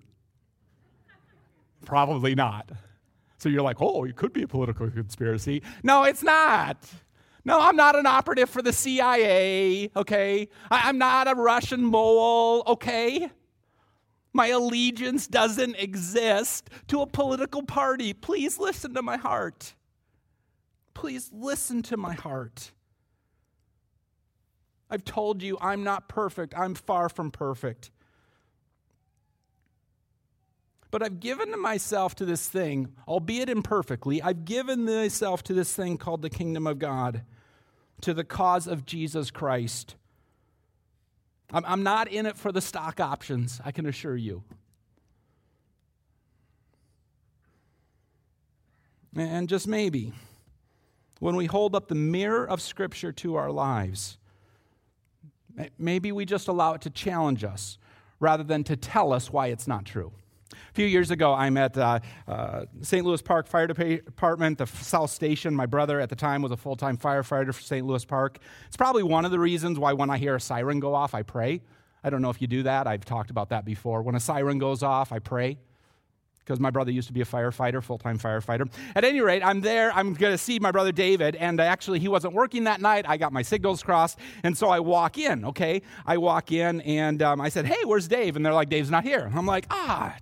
Probably 1.85 2.35
not. 2.35 2.71
So 3.39 3.49
you're 3.49 3.63
like, 3.63 3.81
oh, 3.81 4.05
it 4.05 4.17
could 4.17 4.33
be 4.33 4.43
a 4.43 4.49
political 4.49 4.91
conspiracy. 4.91 5.63
No, 5.85 6.03
it's 6.03 6.23
not. 6.25 6.77
No, 7.45 7.61
I'm 7.61 7.77
not 7.77 7.97
an 7.97 8.05
operative 8.05 8.51
for 8.51 8.63
the 8.63 8.73
CIA, 8.73 9.91
okay? 9.95 10.49
I- 10.71 10.89
I'm 10.89 10.99
not 10.99 11.29
a 11.29 11.35
Russian 11.35 11.85
mole, 11.85 12.65
okay? 12.67 13.31
My 14.39 14.47
allegiance 14.47 15.27
doesn't 15.27 15.75
exist 15.81 16.71
to 16.87 17.03
a 17.03 17.09
political 17.09 17.65
party. 17.65 18.13
Please 18.13 18.57
listen 18.57 18.95
to 18.95 19.03
my 19.03 19.17
heart. 19.17 19.75
Please 20.95 21.29
listen 21.33 21.83
to 21.83 21.97
my 21.97 22.15
heart. 22.15 22.71
I've 24.89 25.05
told 25.05 25.43
you 25.43 25.59
I'm 25.61 25.83
not 25.83 26.09
perfect. 26.09 26.57
I'm 26.57 26.77
far 26.77 27.09
from 27.09 27.33
perfect. 27.33 27.91
But 30.93 31.03
I've 31.03 31.19
given 31.19 31.61
myself 31.61 32.15
to 32.15 32.25
this 32.25 32.47
thing, 32.47 32.93
albeit 33.09 33.51
imperfectly, 33.51 34.23
I've 34.23 34.45
given 34.45 34.85
myself 34.85 35.43
to 35.45 35.53
this 35.53 35.75
thing 35.75 35.99
called 35.99 36.23
the 36.23 36.31
kingdom 36.31 36.69
of 36.69 36.79
God, 36.79 37.23
to 38.03 38.15
the 38.15 38.23
cause 38.23 38.69
of 38.69 38.87
Jesus 38.87 39.33
Christ. 39.33 39.97
I'm, 41.53 41.65
I'm 41.65 41.83
not 41.83 42.09
in 42.09 42.27
it 42.27 42.37
for 42.37 42.53
the 42.53 42.61
stock 42.61 43.01
options, 43.01 43.61
I 43.65 43.73
can 43.73 43.87
assure 43.87 44.17
you. 44.17 44.43
And 49.17 49.49
just 49.49 49.67
maybe, 49.67 50.13
when 51.19 51.35
we 51.35 51.47
hold 51.47 51.75
up 51.75 51.89
the 51.89 51.95
mirror 51.95 52.49
of 52.49 52.61
Scripture 52.61 53.11
to 53.13 53.35
our 53.35 53.51
lives, 53.51 54.19
maybe 55.79 56.13
we 56.13 56.25
just 56.25 56.47
allow 56.47 56.75
it 56.75 56.83
to 56.83 56.91
challenge 56.91 57.43
us 57.43 57.79
rather 58.21 58.45
than 58.45 58.65
to 58.65 58.77
tell 58.77 59.13
us 59.13 59.33
why 59.33 59.49
it's 59.49 59.67
not 59.67 59.85
true. 59.85 60.13
A 60.79 60.81
few 60.81 60.87
years 60.87 61.11
ago, 61.11 61.35
I'm 61.35 61.57
at 61.57 61.77
uh, 61.77 61.99
uh, 62.29 62.67
St. 62.83 63.05
Louis 63.05 63.21
Park 63.21 63.49
Fire 63.49 63.67
Department, 63.67 64.59
the 64.59 64.67
South 64.69 65.11
Station. 65.11 65.53
My 65.53 65.67
brother 65.67 65.99
at 65.99 66.09
the 66.09 66.15
time 66.15 66.41
was 66.41 66.53
a 66.53 66.57
full 66.57 66.77
time 66.77 66.97
firefighter 66.97 67.53
for 67.53 67.61
St. 67.61 67.85
Louis 67.85 68.05
Park. 68.05 68.39
It's 68.69 68.77
probably 68.77 69.03
one 69.03 69.25
of 69.25 69.33
the 69.33 69.41
reasons 69.41 69.77
why 69.77 69.93
when 69.93 70.09
I 70.09 70.19
hear 70.19 70.37
a 70.37 70.41
siren 70.41 70.79
go 70.79 70.95
off, 70.95 71.15
I 71.15 71.23
pray. 71.25 71.63
I 72.05 72.11
don't 72.11 72.23
know 72.23 72.31
if 72.31 72.41
you 72.41 72.47
do 72.47 72.63
that. 72.63 72.87
I've 72.87 73.05
talked 73.05 73.31
about 73.31 73.49
that 73.49 73.65
before. 73.65 74.03
When 74.03 74.15
a 74.15 74.21
siren 74.21 74.61
goes 74.61 74.85
off, 74.85 75.11
I 75.11 75.19
pray 75.19 75.59
because 76.49 76.61
my 76.61 76.71
brother 76.71 76.93
used 76.93 77.09
to 77.09 77.13
be 77.13 77.23
a 77.23 77.27
firefighter, 77.27 77.83
full 77.83 77.99
time 77.99 78.17
firefighter. 78.17 78.71
At 78.95 79.05
any 79.05 79.21
rate, 79.21 79.43
I'm 79.45 79.61
there. 79.61 79.93
I'm 79.93 80.15
going 80.15 80.33
to 80.33 80.39
see 80.39 80.61
my 80.61 80.71
brother 80.71 80.93
David, 80.93 81.35
and 81.35 81.61
actually, 81.61 81.99
he 81.99 82.07
wasn't 82.07 82.35
working 82.35 82.65
that 82.65 82.81
night. 82.81 83.05
I 83.09 83.17
got 83.17 83.33
my 83.33 83.43
signals 83.43 83.83
crossed, 83.83 84.17
and 84.45 84.57
so 84.57 84.69
I 84.69 84.79
walk 84.79 85.19
in, 85.19 85.45
okay? 85.45 85.83
I 86.07 86.19
walk 86.19 86.53
in, 86.53 86.83
and 86.83 87.21
um, 87.21 87.41
I 87.41 87.49
said, 87.49 87.67
Hey, 87.67 87.85
where's 87.85 88.07
Dave? 88.07 88.37
And 88.37 88.47
they're 88.47 88.55
like, 88.55 88.69
Dave's 88.69 88.93
not 88.93 89.03
here. 89.03 89.29
I'm 89.35 89.45
like, 89.45 89.67
Ah, 89.71 90.17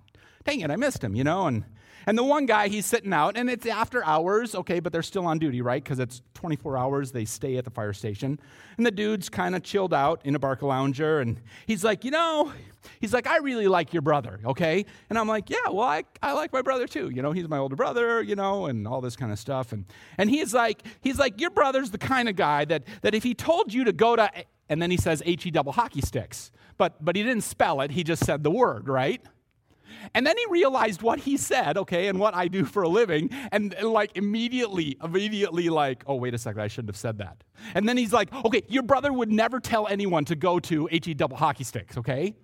dang 0.47 0.61
it, 0.61 0.71
I 0.71 0.77
missed 0.77 1.03
him, 1.03 1.13
you 1.15 1.23
know? 1.23 1.47
And, 1.47 1.65
and 2.05 2.17
the 2.17 2.23
one 2.23 2.45
guy, 2.45 2.69
he's 2.69 2.85
sitting 2.85 3.11
out, 3.11 3.35
and 3.35 3.49
it's 3.49 3.65
after 3.65 4.03
hours, 4.05 4.55
okay, 4.55 4.79
but 4.79 4.93
they're 4.93 5.03
still 5.03 5.25
on 5.25 5.39
duty, 5.39 5.61
right? 5.61 5.83
Because 5.83 5.99
it's 5.99 6.21
24 6.35 6.77
hours 6.77 7.11
they 7.11 7.25
stay 7.25 7.57
at 7.57 7.65
the 7.65 7.69
fire 7.69 7.91
station. 7.91 8.39
And 8.77 8.85
the 8.85 8.91
dude's 8.91 9.27
kind 9.27 9.55
of 9.55 9.63
chilled 9.63 9.93
out 9.93 10.21
in 10.23 10.35
a 10.35 10.39
Barca 10.39 10.65
Lounger, 10.65 11.19
and 11.19 11.41
he's 11.65 11.83
like, 11.83 12.05
you 12.05 12.11
know, 12.11 12.53
he's 13.01 13.13
like, 13.13 13.27
I 13.27 13.39
really 13.39 13.67
like 13.67 13.91
your 13.91 14.01
brother, 14.01 14.39
okay? 14.45 14.85
And 15.09 15.19
I'm 15.19 15.27
like, 15.27 15.49
yeah, 15.49 15.69
well, 15.69 15.81
I, 15.81 16.05
I 16.23 16.31
like 16.31 16.53
my 16.53 16.61
brother 16.61 16.87
too. 16.87 17.09
You 17.09 17.21
know, 17.21 17.33
he's 17.33 17.49
my 17.49 17.57
older 17.57 17.75
brother, 17.75 18.21
you 18.23 18.35
know, 18.35 18.67
and 18.67 18.87
all 18.87 19.01
this 19.01 19.17
kind 19.17 19.33
of 19.33 19.39
stuff. 19.39 19.73
And, 19.73 19.83
and 20.17 20.29
he's 20.29 20.53
like, 20.53 20.81
he's 21.01 21.19
like, 21.19 21.41
your 21.41 21.49
brother's 21.49 21.91
the 21.91 21.97
kind 21.97 22.29
of 22.29 22.37
guy 22.37 22.63
that, 22.65 22.83
that 23.01 23.13
if 23.13 23.23
he 23.23 23.33
told 23.33 23.73
you 23.73 23.83
to 23.83 23.91
go 23.91 24.15
to, 24.15 24.31
and 24.69 24.81
then 24.81 24.91
he 24.91 24.97
says 24.97 25.21
H-E 25.25 25.51
double 25.51 25.73
hockey 25.73 26.01
sticks, 26.01 26.51
but, 26.77 27.03
but 27.03 27.17
he 27.17 27.23
didn't 27.23 27.43
spell 27.43 27.81
it, 27.81 27.91
he 27.91 28.05
just 28.05 28.25
said 28.25 28.43
the 28.43 28.51
word, 28.51 28.87
right? 28.87 29.21
And 30.13 30.25
then 30.25 30.37
he 30.37 30.45
realized 30.49 31.01
what 31.01 31.19
he 31.19 31.37
said, 31.37 31.77
okay, 31.77 32.07
and 32.07 32.19
what 32.19 32.35
I 32.35 32.47
do 32.47 32.65
for 32.65 32.83
a 32.83 32.89
living, 32.89 33.29
and, 33.51 33.73
and, 33.73 33.89
like 33.89 34.15
immediately, 34.15 34.97
immediately, 35.03 35.69
like, 35.69 36.03
oh, 36.07 36.15
wait 36.15 36.33
a 36.33 36.37
second, 36.37 36.61
I 36.61 36.67
shouldn't 36.67 36.89
have 36.89 36.97
said 36.97 37.17
that. 37.19 37.43
And 37.73 37.87
then 37.87 37.97
he's 37.97 38.13
like, 38.13 38.33
okay, 38.45 38.63
your 38.67 38.83
brother 38.83 39.11
would 39.11 39.31
never 39.31 39.59
tell 39.59 39.87
anyone 39.87 40.25
to 40.25 40.35
go 40.35 40.59
to 40.59 40.87
HE 40.91 41.13
double 41.15 41.37
hockey 41.37 41.63
sticks, 41.63 41.97
okay? 41.97 42.35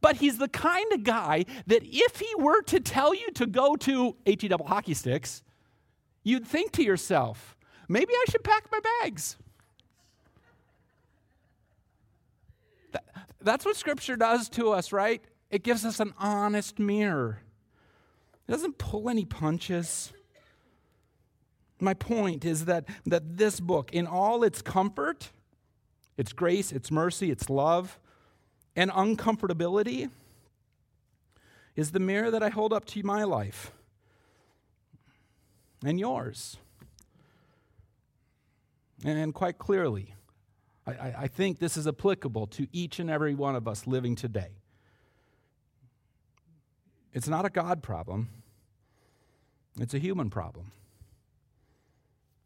But 0.00 0.16
he's 0.16 0.38
the 0.38 0.48
kind 0.48 0.92
of 0.92 1.04
guy 1.04 1.44
that 1.66 1.82
if 1.84 2.20
he 2.20 2.34
were 2.36 2.62
to 2.62 2.80
tell 2.80 3.14
you 3.14 3.30
to 3.32 3.46
go 3.46 3.76
to 3.76 4.16
HE 4.24 4.48
double 4.48 4.66
hockey 4.66 4.94
sticks, 4.94 5.42
you'd 6.22 6.46
think 6.46 6.72
to 6.72 6.82
yourself, 6.82 7.56
maybe 7.88 8.12
I 8.12 8.24
should 8.30 8.44
pack 8.44 8.64
my 8.70 8.80
bags. 9.02 9.36
That's 13.42 13.64
what 13.64 13.76
Scripture 13.76 14.16
does 14.16 14.48
to 14.50 14.70
us, 14.70 14.92
right? 14.92 15.22
It 15.50 15.64
gives 15.64 15.84
us 15.84 15.98
an 16.00 16.14
honest 16.18 16.78
mirror. 16.78 17.40
It 18.48 18.52
doesn't 18.52 18.78
pull 18.78 19.10
any 19.10 19.24
punches. 19.24 20.12
My 21.80 21.94
point 21.94 22.44
is 22.44 22.66
that, 22.66 22.84
that 23.06 23.36
this 23.36 23.58
book, 23.58 23.90
in 23.92 24.06
all 24.06 24.44
its 24.44 24.62
comfort, 24.62 25.30
its 26.16 26.32
grace, 26.32 26.70
its 26.70 26.90
mercy, 26.90 27.30
its 27.30 27.50
love, 27.50 27.98
and 28.76 28.90
uncomfortability, 28.90 30.10
is 31.74 31.92
the 31.92 32.00
mirror 32.00 32.30
that 32.30 32.42
I 32.42 32.50
hold 32.50 32.72
up 32.72 32.84
to 32.86 33.02
my 33.02 33.24
life 33.24 33.72
and 35.84 35.98
yours. 35.98 36.58
And 39.04 39.32
quite 39.32 39.58
clearly, 39.58 40.14
I, 40.86 40.92
I, 40.92 41.14
I 41.20 41.26
think 41.28 41.58
this 41.58 41.76
is 41.76 41.86
applicable 41.86 42.46
to 42.48 42.68
each 42.72 42.98
and 42.98 43.08
every 43.08 43.34
one 43.34 43.56
of 43.56 43.66
us 43.66 43.86
living 43.86 44.14
today. 44.14 44.59
It's 47.12 47.28
not 47.28 47.44
a 47.44 47.50
God 47.50 47.82
problem, 47.82 48.28
it's 49.78 49.94
a 49.94 49.98
human 49.98 50.30
problem. 50.30 50.72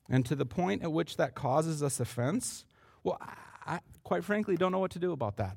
And 0.08 0.26
to 0.26 0.34
the 0.34 0.46
point 0.46 0.82
at 0.82 0.92
which 0.92 1.16
that 1.16 1.34
causes 1.34 1.82
us 1.82 1.98
offense, 1.98 2.66
well, 3.02 3.18
I, 3.20 3.76
I 3.76 3.80
quite 4.02 4.22
frankly 4.22 4.56
don't 4.56 4.70
know 4.70 4.78
what 4.78 4.90
to 4.92 4.98
do 4.98 5.12
about 5.12 5.38
that. 5.38 5.56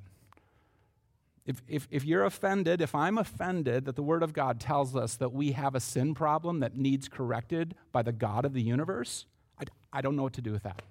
If, 1.45 1.61
if, 1.67 1.87
if 1.89 2.03
you're 2.03 2.25
offended, 2.25 2.81
if 2.81 2.93
I'm 2.93 3.17
offended 3.17 3.85
that 3.85 3.95
the 3.95 4.03
Word 4.03 4.21
of 4.21 4.33
God 4.33 4.59
tells 4.59 4.95
us 4.95 5.15
that 5.15 5.31
we 5.31 5.53
have 5.53 5.75
a 5.75 5.79
sin 5.79 6.13
problem 6.13 6.59
that 6.59 6.75
needs 6.75 7.07
corrected 7.07 7.73
by 7.93 8.01
the 8.01 8.11
God 8.11 8.43
of 8.43 8.53
the 8.53 8.61
universe, 8.61 9.25
I, 9.59 9.63
I 9.93 10.01
don't 10.01 10.17
know 10.17 10.23
what 10.23 10.33
to 10.33 10.41
do 10.41 10.51
with 10.51 10.63
that. 10.63 10.81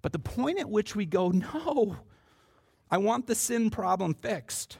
But 0.00 0.12
the 0.12 0.18
point 0.18 0.58
at 0.58 0.70
which 0.70 0.96
we 0.96 1.04
go, 1.04 1.28
no, 1.30 1.96
I 2.90 2.96
want 2.98 3.26
the 3.26 3.34
sin 3.34 3.70
problem 3.70 4.14
fixed. 4.14 4.78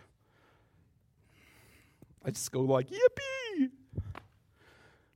I 2.24 2.30
just 2.30 2.50
go 2.52 2.60
like, 2.60 2.88
yippee! 2.88 3.70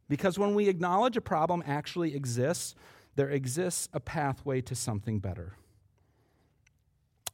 Because 0.08 0.38
when 0.38 0.54
we 0.54 0.68
acknowledge 0.68 1.16
a 1.16 1.20
problem 1.20 1.62
actually 1.66 2.14
exists, 2.14 2.74
there 3.16 3.30
exists 3.30 3.88
a 3.92 4.00
pathway 4.00 4.60
to 4.62 4.74
something 4.74 5.18
better. 5.18 5.54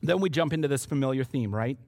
Then 0.01 0.21
we 0.21 0.31
jump 0.31 0.53
into 0.53 0.69
this 0.69 0.85
familiar 0.85 1.25
theme, 1.25 1.55
right? 1.55 1.79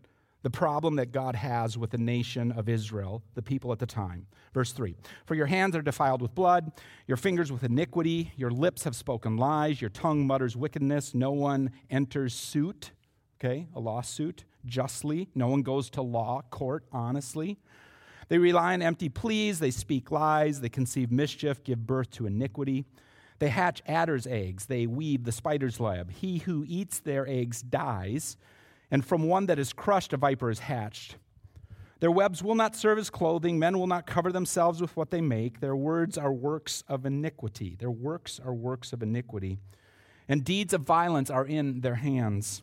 The 0.42 0.50
problem 0.50 0.96
that 0.96 1.10
God 1.10 1.36
has 1.36 1.78
with 1.78 1.90
the 1.90 1.98
nation 1.98 2.52
of 2.52 2.68
Israel, 2.68 3.22
the 3.34 3.42
people 3.42 3.72
at 3.72 3.78
the 3.78 3.86
time. 3.86 4.26
Verse 4.52 4.72
3 4.72 4.94
For 5.24 5.34
your 5.34 5.46
hands 5.46 5.74
are 5.74 5.82
defiled 5.82 6.20
with 6.20 6.34
blood, 6.34 6.70
your 7.06 7.16
fingers 7.16 7.50
with 7.50 7.64
iniquity, 7.64 8.32
your 8.36 8.50
lips 8.50 8.84
have 8.84 8.94
spoken 8.94 9.36
lies, 9.36 9.80
your 9.80 9.90
tongue 9.90 10.26
mutters 10.26 10.54
wickedness, 10.54 11.14
no 11.14 11.32
one 11.32 11.70
enters 11.88 12.34
suit, 12.34 12.92
okay, 13.40 13.68
a 13.74 13.80
lawsuit, 13.80 14.44
justly, 14.66 15.28
no 15.34 15.48
one 15.48 15.62
goes 15.62 15.88
to 15.90 16.02
law 16.02 16.42
court 16.50 16.84
honestly. 16.92 17.58
They 18.28 18.38
rely 18.38 18.74
on 18.74 18.82
empty 18.82 19.08
pleas, 19.08 19.58
they 19.58 19.70
speak 19.70 20.10
lies, 20.10 20.60
they 20.60 20.68
conceive 20.68 21.10
mischief, 21.10 21.62
give 21.62 21.86
birth 21.86 22.10
to 22.12 22.26
iniquity. 22.26 22.84
They 23.38 23.48
hatch 23.48 23.82
adder's 23.86 24.26
eggs, 24.26 24.66
they 24.66 24.86
weave 24.86 25.24
the 25.24 25.32
spider's 25.32 25.78
web. 25.78 26.10
He 26.10 26.38
who 26.38 26.64
eats 26.66 27.00
their 27.00 27.28
eggs 27.28 27.62
dies, 27.62 28.36
and 28.90 29.04
from 29.04 29.24
one 29.24 29.46
that 29.46 29.58
is 29.58 29.72
crushed, 29.72 30.12
a 30.12 30.16
viper 30.16 30.50
is 30.50 30.60
hatched. 30.60 31.16
Their 32.00 32.10
webs 32.10 32.42
will 32.42 32.54
not 32.54 32.76
serve 32.76 32.98
as 32.98 33.08
clothing, 33.08 33.58
men 33.58 33.78
will 33.78 33.86
not 33.86 34.06
cover 34.06 34.30
themselves 34.30 34.80
with 34.80 34.96
what 34.96 35.10
they 35.10 35.20
make. 35.20 35.60
Their 35.60 35.76
words 35.76 36.18
are 36.18 36.32
works 36.32 36.84
of 36.86 37.06
iniquity. 37.06 37.76
Their 37.78 37.90
works 37.90 38.40
are 38.44 38.52
works 38.52 38.92
of 38.92 39.02
iniquity. 39.02 39.58
And 40.28 40.44
deeds 40.44 40.74
of 40.74 40.82
violence 40.82 41.30
are 41.30 41.46
in 41.46 41.80
their 41.80 41.94
hands. 41.94 42.62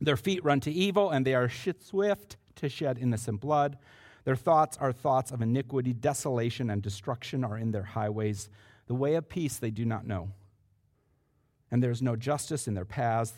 Their 0.00 0.16
feet 0.16 0.44
run 0.44 0.60
to 0.60 0.70
evil, 0.70 1.10
and 1.10 1.26
they 1.26 1.34
are 1.34 1.50
swift 1.50 2.36
to 2.56 2.68
shed 2.68 2.98
innocent 2.98 3.40
blood. 3.40 3.76
Their 4.26 4.36
thoughts 4.36 4.76
are 4.78 4.92
thoughts 4.92 5.30
of 5.30 5.40
iniquity, 5.40 5.92
desolation, 5.92 6.68
and 6.68 6.82
destruction 6.82 7.44
are 7.44 7.56
in 7.56 7.70
their 7.70 7.84
highways. 7.84 8.50
The 8.88 8.94
way 8.94 9.14
of 9.14 9.28
peace 9.28 9.56
they 9.56 9.70
do 9.70 9.84
not 9.84 10.04
know. 10.04 10.32
And 11.70 11.80
there 11.80 11.92
is 11.92 12.02
no 12.02 12.16
justice 12.16 12.66
in 12.66 12.74
their 12.74 12.84
paths. 12.84 13.32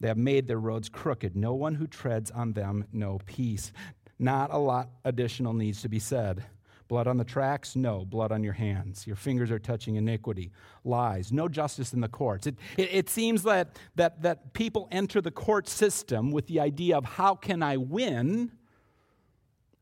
They 0.00 0.08
have 0.08 0.18
made 0.18 0.48
their 0.48 0.58
roads 0.58 0.88
crooked. 0.88 1.36
No 1.36 1.54
one 1.54 1.76
who 1.76 1.86
treads 1.86 2.32
on 2.32 2.52
them 2.52 2.84
no 2.92 3.20
peace. 3.26 3.72
Not 4.18 4.52
a 4.52 4.58
lot 4.58 4.90
additional 5.04 5.52
needs 5.52 5.82
to 5.82 5.88
be 5.88 6.00
said. 6.00 6.44
Blood 6.88 7.06
on 7.06 7.16
the 7.16 7.24
tracks? 7.24 7.76
No. 7.76 8.04
Blood 8.04 8.32
on 8.32 8.42
your 8.42 8.54
hands. 8.54 9.06
Your 9.06 9.16
fingers 9.16 9.52
are 9.52 9.60
touching 9.60 9.94
iniquity. 9.94 10.50
Lies. 10.82 11.30
No 11.30 11.46
justice 11.46 11.92
in 11.92 12.00
the 12.00 12.08
courts. 12.08 12.48
It, 12.48 12.56
it, 12.76 12.88
it, 12.92 13.08
seems 13.08 13.44
that, 13.44 13.78
that, 13.94 14.22
that 14.22 14.52
people 14.52 14.88
enter 14.90 15.20
the 15.20 15.30
court 15.30 15.68
system 15.68 16.32
with 16.32 16.48
the 16.48 16.58
idea 16.58 16.98
of 16.98 17.04
how 17.04 17.36
can 17.36 17.62
I 17.62 17.76
win 17.76 18.50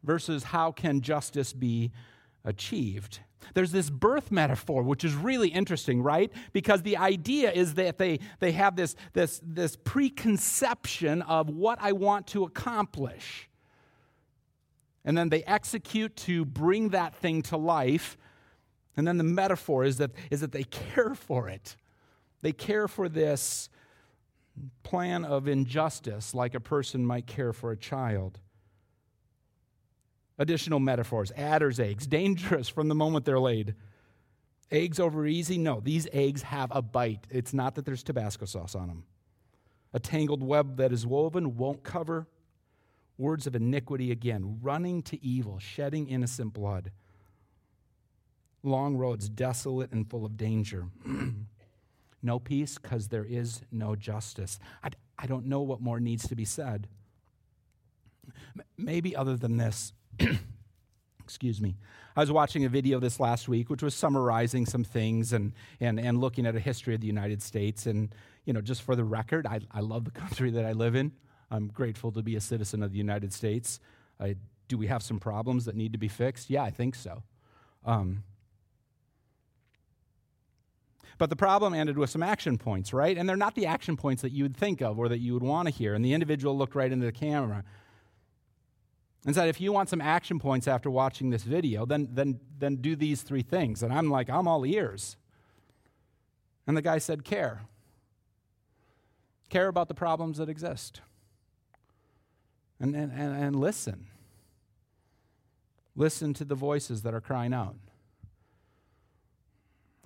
versus 0.03 0.45
how 0.45 0.73
can 0.73 1.01
justice 1.01 1.53
be 1.53 1.93
achieved. 2.45 3.21
There's 3.55 3.73
this 3.73 3.91
birth 3.91 4.31
metaphor, 4.31 4.83
which 4.83 5.05
is 5.05 5.15
really 5.15 5.49
interesting, 5.49 6.03
right? 6.03 6.33
Because 6.53 6.83
the 6.83 6.97
idea 6.97 7.51
is 7.51 7.75
that 7.75 7.99
they, 7.99 8.21
they 8.38 8.53
have 8.53 8.77
this, 8.77 8.97
this, 9.12 9.41
this 9.45 9.77
preconception 9.77 11.23
of 11.23 11.51
what 11.51 11.79
I 11.81 11.93
want 11.93 12.27
to 12.29 12.45
accomplish. 12.45 13.49
And 15.05 15.19
then 15.19 15.29
they 15.29 15.43
execute 15.45 16.15
to 16.19 16.45
bring 16.45 16.91
that 16.91 17.15
thing 17.17 17.43
to 17.43 17.57
life. 17.57 18.17
And 18.97 19.07
then 19.07 19.19
the 19.19 19.25
metaphor 19.25 19.85
is 19.85 19.99
that, 19.99 20.12
is 20.31 20.41
that 20.41 20.53
they 20.53 20.65
care 20.65 21.15
for 21.15 21.49
it. 21.49 21.77
They 22.43 22.53
care 22.53 22.88
for 22.88 23.09
this 23.09 23.69
plan 24.83 25.25
of 25.25 25.49
injustice 25.49 26.35
like 26.35 26.55
a 26.55 26.61
person 26.61 27.05
might 27.05 27.27
care 27.27 27.53
for 27.53 27.73
a 27.73 27.77
child. 27.77 28.38
Additional 30.38 30.81
metaphors 30.81 31.31
adder's 31.37 31.79
eggs, 31.79 32.07
dangerous 32.07 32.68
from 32.68 32.88
the 32.88 32.95
moment 32.95 33.25
they're 33.25 33.38
laid. 33.38 33.75
Eggs 34.71 34.99
over 34.99 35.27
easy? 35.27 35.59
No, 35.59 35.81
these 35.81 36.09
eggs 36.12 36.42
have 36.42 36.71
a 36.73 36.81
bite. 36.81 37.27
It's 37.31 37.53
not 37.53 37.75
that 37.75 37.85
there's 37.85 38.03
Tabasco 38.03 38.47
sauce 38.47 38.75
on 38.75 38.88
them. 38.88 39.05
A 39.92 40.01
tangled 40.01 40.42
web 40.42 40.79
that 40.79 40.92
is 40.92 41.07
woven 41.07 41.57
won't 41.57 41.83
cover. 41.83 42.27
Words 43.18 43.47
of 43.47 43.55
iniquity 43.55 44.11
again, 44.11 44.59
running 44.62 45.03
to 45.03 45.23
evil, 45.23 45.59
shedding 45.59 46.09
innocent 46.09 46.55
blood. 46.55 46.90
Long 48.62 48.97
roads, 48.97 49.29
desolate 49.29 49.92
and 49.92 50.09
full 50.09 50.25
of 50.25 50.38
danger. 50.38 50.87
no 52.23 52.38
peace 52.38 52.79
because 52.79 53.09
there 53.09 53.25
is 53.25 53.61
no 53.71 53.95
justice. 53.95 54.59
I, 54.83 54.90
I 55.18 55.27
don't 55.27 55.47
know 55.47 55.61
what 55.61 55.83
more 55.83 56.01
needs 56.01 56.27
to 56.29 56.35
be 56.35 56.47
said. 56.47 56.88
Maybe 58.79 59.14
other 59.14 59.37
than 59.37 59.59
this, 59.59 59.92
excuse 61.25 61.61
me. 61.61 61.77
I 62.14 62.20
was 62.20 62.31
watching 62.31 62.64
a 62.64 62.68
video 62.68 63.01
this 63.01 63.18
last 63.18 63.48
week, 63.48 63.70
which 63.70 63.83
was 63.83 63.94
summarizing 63.94 64.66
some 64.66 64.85
things 64.85 65.33
and, 65.33 65.53
and, 65.81 65.98
and 65.98 66.18
looking 66.20 66.46
at 66.46 66.55
a 66.55 66.61
history 66.61 66.94
of 66.94 67.01
the 67.01 67.07
United 67.07 67.42
States. 67.42 67.87
And, 67.87 68.14
you 68.44 68.53
know, 68.53 68.61
just 68.61 68.83
for 68.83 68.94
the 68.94 69.05
record, 69.05 69.46
I, 69.46 69.61
I 69.70 69.81
love 69.81 70.05
the 70.05 70.11
country 70.20 70.51
that 70.51 70.64
I 70.64 70.72
live 70.72 70.94
in. 70.94 71.12
I'm 71.51 71.68
grateful 71.68 72.12
to 72.12 72.22
be 72.22 72.37
a 72.37 72.40
citizen 72.40 72.83
of 72.83 72.92
the 72.92 72.98
United 72.98 73.33
States. 73.33 73.81
I, 74.20 74.37
do 74.68 74.79
we 74.79 74.87
have 74.87 75.03
some 75.03 75.18
problems 75.18 75.64
that 75.64 75.75
need 75.75 75.92
to 75.92 75.98
be 75.98 76.09
fixed? 76.09 76.51
Yeah, 76.51 76.62
I 76.62 76.70
think 76.70 76.94
so. 76.94 77.22
Um, 77.85 78.25
but 81.18 81.31
the 81.31 81.37
problem 81.37 81.75
ended 81.75 81.98
with 81.98 82.11
some 82.11 82.22
action 82.22 82.59
points, 82.59 82.92
right? 82.92 83.16
And 83.16 83.29
they're 83.29 83.37
not 83.37 83.55
the 83.55 83.66
action 83.66 83.96
points 83.96 84.22
that 84.22 84.33
you 84.33 84.44
would 84.44 84.57
think 84.57 84.81
of 84.81 84.98
or 84.98 85.09
that 85.09 85.18
you 85.18 85.35
would 85.35 85.42
want 85.42 85.68
to 85.68 85.75
hear. 85.75 85.94
And 85.94 86.05
the 86.05 86.14
individual 86.14 86.57
looked 86.57 86.75
right 86.75 86.90
into 86.90 87.07
the 87.07 87.12
camera 87.12 87.64
and 89.24 89.35
said, 89.35 89.48
if 89.48 89.61
you 89.61 89.72
want 89.72 89.88
some 89.88 90.00
action 90.00 90.38
points 90.38 90.66
after 90.66 90.90
watching 90.90 91.30
this 91.30 91.44
video, 91.44 91.87
then, 91.87 92.08
then, 92.12 92.40
then 92.58 92.76
do 92.76 92.96
these 92.96 93.22
three 93.22 93.42
things. 93.42 93.82
And 93.82 93.92
I'm 93.92 94.11
like, 94.11 94.28
I'm 94.28 94.48
all 94.48 94.66
ears. 94.66 95.16
And 96.66 96.76
the 96.76 96.82
guy 96.82 96.98
said, 96.98 97.24
care. 97.24 97.62
Care 99.48 99.68
about 99.68 99.88
the 99.88 99.94
problems 99.94 100.38
that 100.38 100.48
exist. 100.48 101.00
And, 102.80 102.96
and, 102.96 103.12
and, 103.12 103.37
and 103.37 103.56
listen. 103.56 104.06
Listen 105.94 106.35
to 106.35 106.44
the 106.44 106.54
voices 106.54 107.02
that 107.02 107.14
are 107.14 107.20
crying 107.20 107.52
out. 107.52 107.76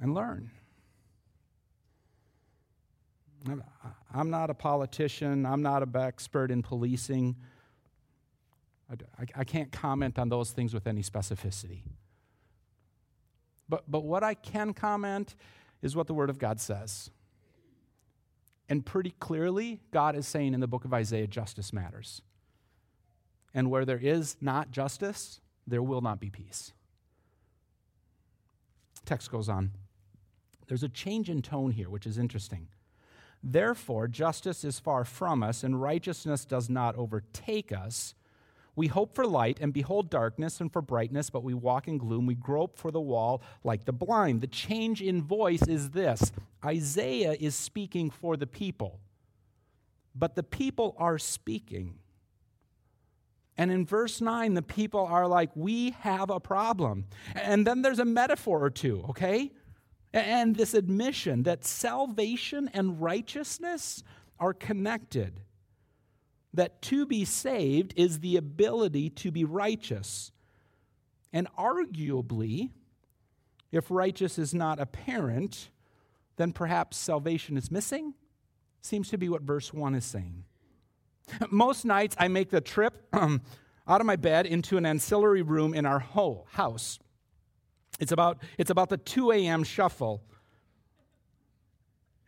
And 0.00 0.14
learn. 0.14 0.50
I'm 4.12 4.30
not 4.30 4.50
a 4.50 4.54
politician. 4.54 5.46
I'm 5.46 5.62
not 5.62 5.82
an 5.82 5.96
expert 5.96 6.50
in 6.50 6.62
policing. 6.62 7.36
I, 8.90 9.26
I 9.36 9.44
can't 9.44 9.72
comment 9.72 10.18
on 10.18 10.28
those 10.28 10.50
things 10.50 10.72
with 10.72 10.86
any 10.86 11.02
specificity. 11.02 11.82
But, 13.68 13.90
but 13.90 14.04
what 14.04 14.22
I 14.22 14.34
can 14.34 14.72
comment 14.72 15.34
is 15.82 15.96
what 15.96 16.06
the 16.06 16.14
Word 16.14 16.30
of 16.30 16.38
God 16.38 16.60
says. 16.60 17.10
And 18.68 18.84
pretty 18.84 19.14
clearly, 19.18 19.80
God 19.92 20.16
is 20.16 20.26
saying 20.26 20.54
in 20.54 20.60
the 20.60 20.66
book 20.66 20.84
of 20.84 20.92
Isaiah, 20.92 21.26
justice 21.26 21.72
matters. 21.72 22.22
And 23.54 23.70
where 23.70 23.84
there 23.84 23.98
is 23.98 24.36
not 24.40 24.70
justice, 24.70 25.40
there 25.66 25.82
will 25.82 26.00
not 26.00 26.20
be 26.20 26.30
peace. 26.30 26.72
Text 29.04 29.30
goes 29.30 29.48
on. 29.48 29.70
There's 30.66 30.82
a 30.82 30.88
change 30.88 31.30
in 31.30 31.42
tone 31.42 31.70
here, 31.70 31.88
which 31.88 32.06
is 32.06 32.18
interesting. 32.18 32.68
Therefore, 33.42 34.08
justice 34.08 34.64
is 34.64 34.80
far 34.80 35.04
from 35.04 35.42
us, 35.42 35.62
and 35.62 35.80
righteousness 35.80 36.44
does 36.44 36.68
not 36.68 36.96
overtake 36.96 37.70
us. 37.70 38.14
We 38.76 38.88
hope 38.88 39.14
for 39.14 39.26
light 39.26 39.58
and 39.60 39.72
behold 39.72 40.10
darkness 40.10 40.60
and 40.60 40.70
for 40.70 40.82
brightness, 40.82 41.30
but 41.30 41.42
we 41.42 41.54
walk 41.54 41.88
in 41.88 41.96
gloom. 41.96 42.26
We 42.26 42.34
grope 42.34 42.76
for 42.76 42.90
the 42.90 43.00
wall 43.00 43.42
like 43.64 43.86
the 43.86 43.92
blind. 43.92 44.42
The 44.42 44.46
change 44.46 45.00
in 45.00 45.22
voice 45.22 45.66
is 45.66 45.90
this 45.90 46.30
Isaiah 46.62 47.34
is 47.40 47.54
speaking 47.54 48.10
for 48.10 48.36
the 48.36 48.46
people, 48.46 49.00
but 50.14 50.34
the 50.34 50.42
people 50.42 50.94
are 50.98 51.18
speaking. 51.18 51.94
And 53.56 53.72
in 53.72 53.86
verse 53.86 54.20
9, 54.20 54.52
the 54.52 54.60
people 54.60 55.06
are 55.06 55.26
like, 55.26 55.48
We 55.54 55.92
have 56.00 56.28
a 56.28 56.38
problem. 56.38 57.06
And 57.34 57.66
then 57.66 57.80
there's 57.80 57.98
a 57.98 58.04
metaphor 58.04 58.62
or 58.62 58.68
two, 58.68 59.06
okay? 59.08 59.52
And 60.12 60.54
this 60.54 60.74
admission 60.74 61.44
that 61.44 61.64
salvation 61.64 62.70
and 62.74 63.00
righteousness 63.00 64.02
are 64.38 64.52
connected 64.52 65.40
that 66.56 66.82
to 66.82 67.06
be 67.06 67.24
saved 67.24 67.94
is 67.96 68.20
the 68.20 68.36
ability 68.36 69.10
to 69.10 69.30
be 69.30 69.44
righteous. 69.44 70.32
And 71.32 71.48
arguably, 71.58 72.70
if 73.72 73.90
righteous 73.90 74.38
is 74.38 74.54
not 74.54 74.80
apparent, 74.80 75.70
then 76.36 76.52
perhaps 76.52 76.96
salvation 76.96 77.56
is 77.56 77.70
missing. 77.70 78.14
Seems 78.82 79.08
to 79.10 79.18
be 79.18 79.28
what 79.28 79.42
verse 79.42 79.72
1 79.72 79.94
is 79.94 80.04
saying. 80.04 80.44
Most 81.50 81.84
nights 81.84 82.16
I 82.18 82.28
make 82.28 82.50
the 82.50 82.60
trip 82.60 83.06
um, 83.12 83.42
out 83.88 84.00
of 84.00 84.06
my 84.06 84.16
bed 84.16 84.46
into 84.46 84.76
an 84.76 84.86
ancillary 84.86 85.42
room 85.42 85.74
in 85.74 85.86
our 85.86 85.98
whole 85.98 86.46
house. 86.52 86.98
It's 87.98 88.12
about, 88.12 88.42
it's 88.58 88.70
about 88.70 88.88
the 88.88 88.98
2 88.98 89.32
a.m. 89.32 89.64
shuffle. 89.64 90.22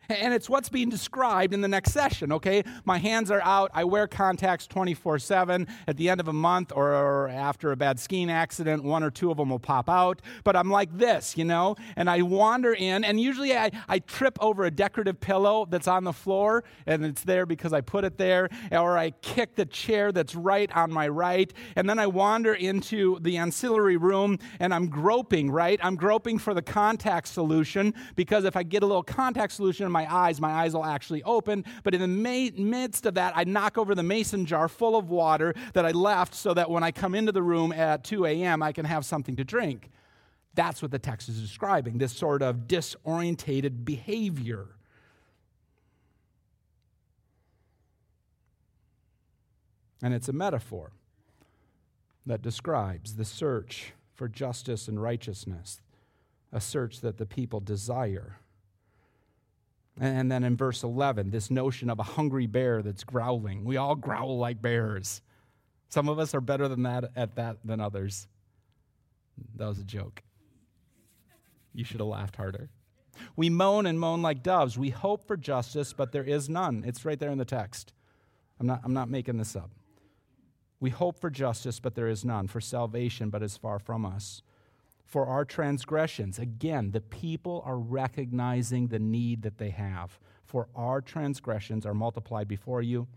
And 0.09 0.33
it's 0.33 0.49
what's 0.49 0.69
being 0.69 0.89
described 0.89 1.53
in 1.53 1.61
the 1.61 1.67
next 1.67 1.91
session, 1.91 2.31
okay? 2.33 2.63
My 2.83 2.97
hands 2.97 3.29
are 3.29 3.43
out. 3.43 3.69
I 3.75 3.83
wear 3.83 4.07
contacts 4.07 4.65
24 4.65 5.19
7. 5.19 5.67
At 5.87 5.97
the 5.97 6.09
end 6.09 6.19
of 6.19 6.27
a 6.27 6.33
month 6.33 6.71
or 6.75 7.29
after 7.29 7.71
a 7.71 7.77
bad 7.77 7.99
skiing 7.99 8.31
accident, 8.31 8.83
one 8.83 9.03
or 9.03 9.11
two 9.11 9.29
of 9.29 9.37
them 9.37 9.49
will 9.49 9.59
pop 9.59 9.87
out. 9.87 10.21
But 10.43 10.55
I'm 10.55 10.71
like 10.71 10.97
this, 10.97 11.37
you 11.37 11.45
know? 11.45 11.75
And 11.95 12.09
I 12.09 12.23
wander 12.23 12.73
in, 12.73 13.03
and 13.03 13.19
usually 13.19 13.55
I, 13.55 13.69
I 13.87 13.99
trip 13.99 14.37
over 14.41 14.65
a 14.65 14.71
decorative 14.71 15.19
pillow 15.19 15.67
that's 15.69 15.87
on 15.87 16.03
the 16.03 16.13
floor, 16.13 16.63
and 16.87 17.05
it's 17.05 17.23
there 17.23 17.45
because 17.45 17.71
I 17.71 17.81
put 17.81 18.03
it 18.03 18.17
there, 18.17 18.49
or 18.71 18.97
I 18.97 19.11
kick 19.11 19.55
the 19.55 19.65
chair 19.65 20.11
that's 20.11 20.33
right 20.33 20.75
on 20.75 20.91
my 20.91 21.07
right. 21.07 21.53
And 21.75 21.87
then 21.87 21.99
I 21.99 22.07
wander 22.07 22.53
into 22.55 23.19
the 23.19 23.37
ancillary 23.37 23.97
room, 23.97 24.39
and 24.59 24.73
I'm 24.73 24.87
groping, 24.87 25.51
right? 25.51 25.79
I'm 25.83 25.95
groping 25.95 26.39
for 26.39 26.55
the 26.55 26.61
contact 26.63 27.27
solution 27.27 27.93
because 28.15 28.43
if 28.45 28.55
I 28.55 28.63
get 28.63 28.81
a 28.81 28.85
little 28.85 29.03
contact 29.03 29.53
solution 29.53 29.85
in 29.85 29.91
my 29.91 29.98
eyes, 30.07 30.39
my 30.39 30.51
eyes 30.51 30.73
will 30.73 30.85
actually 30.85 31.23
open. 31.23 31.65
But 31.83 31.95
in 31.95 32.01
the 32.01 32.07
ma- 32.07 32.55
midst 32.61 33.05
of 33.05 33.15
that, 33.15 33.33
I 33.35 33.43
knock 33.43 33.77
over 33.77 33.95
the 33.95 34.03
mason 34.03 34.45
jar 34.45 34.67
full 34.67 34.95
of 34.95 35.09
water 35.09 35.53
that 35.73 35.85
I 35.85 35.91
left 35.91 36.35
so 36.35 36.53
that 36.53 36.69
when 36.69 36.83
I 36.83 36.91
come 36.91 37.15
into 37.15 37.31
the 37.31 37.43
room 37.43 37.71
at 37.71 38.03
2 38.03 38.25
a.m., 38.25 38.61
I 38.61 38.71
can 38.71 38.85
have 38.85 39.05
something 39.05 39.35
to 39.37 39.43
drink. 39.43 39.89
That's 40.55 40.81
what 40.81 40.91
the 40.91 40.99
text 40.99 41.29
is 41.29 41.39
describing 41.39 41.97
this 41.97 42.13
sort 42.13 42.41
of 42.41 42.67
disorientated 42.67 43.85
behavior. 43.85 44.67
And 50.01 50.13
it's 50.13 50.29
a 50.29 50.33
metaphor 50.33 50.91
that 52.25 52.41
describes 52.41 53.15
the 53.15 53.25
search 53.25 53.93
for 54.13 54.27
justice 54.27 54.87
and 54.87 55.01
righteousness, 55.01 55.81
a 56.51 56.61
search 56.61 57.01
that 57.01 57.17
the 57.17 57.25
people 57.25 57.59
desire. 57.59 58.38
And 59.99 60.31
then 60.31 60.45
in 60.45 60.55
verse 60.55 60.83
11, 60.83 61.29
this 61.29 61.51
notion 61.51 61.89
of 61.89 61.99
a 61.99 62.03
hungry 62.03 62.47
bear 62.47 62.81
that's 62.81 63.03
growling. 63.03 63.65
We 63.65 63.75
all 63.75 63.95
growl 63.95 64.37
like 64.37 64.61
bears. 64.61 65.21
Some 65.89 66.07
of 66.07 66.19
us 66.19 66.33
are 66.33 66.41
better 66.41 66.69
than 66.69 66.83
that 66.83 67.11
at 67.15 67.35
that 67.35 67.57
than 67.65 67.81
others. 67.81 68.27
That 69.55 69.67
was 69.67 69.79
a 69.79 69.83
joke. 69.83 70.23
You 71.73 71.83
should 71.83 71.99
have 71.99 72.07
laughed 72.07 72.37
harder. 72.37 72.69
We 73.35 73.49
moan 73.49 73.85
and 73.85 73.99
moan 73.99 74.21
like 74.21 74.41
doves. 74.41 74.77
We 74.77 74.89
hope 74.89 75.27
for 75.27 75.35
justice, 75.35 75.91
but 75.91 76.13
there 76.13 76.23
is 76.23 76.47
none. 76.49 76.83
It's 76.85 77.03
right 77.03 77.19
there 77.19 77.31
in 77.31 77.37
the 77.37 77.45
text. 77.45 77.93
I'm 78.59 78.67
not, 78.67 78.81
I'm 78.83 78.93
not 78.93 79.09
making 79.09 79.37
this 79.37 79.55
up. 79.55 79.71
We 80.79 80.91
hope 80.91 81.19
for 81.19 81.29
justice, 81.29 81.79
but 81.79 81.95
there 81.95 82.07
is 82.07 82.23
none, 82.23 82.47
for 82.47 82.61
salvation, 82.61 83.29
but 83.29 83.43
is 83.43 83.57
far 83.57 83.79
from 83.79 84.05
us. 84.05 84.41
For 85.09 85.25
our 85.25 85.43
transgressions, 85.43 86.37
again, 86.37 86.91
the 86.91 87.01
people 87.01 87.63
are 87.65 87.79
recognizing 87.79 88.87
the 88.87 88.99
need 88.99 89.41
that 89.41 89.57
they 89.57 89.71
have. 89.71 90.19
For 90.45 90.67
our 90.75 91.01
transgressions 91.01 91.83
are 91.83 91.95
multiplied 91.95 92.47
before 92.47 92.83
you, 92.83 93.07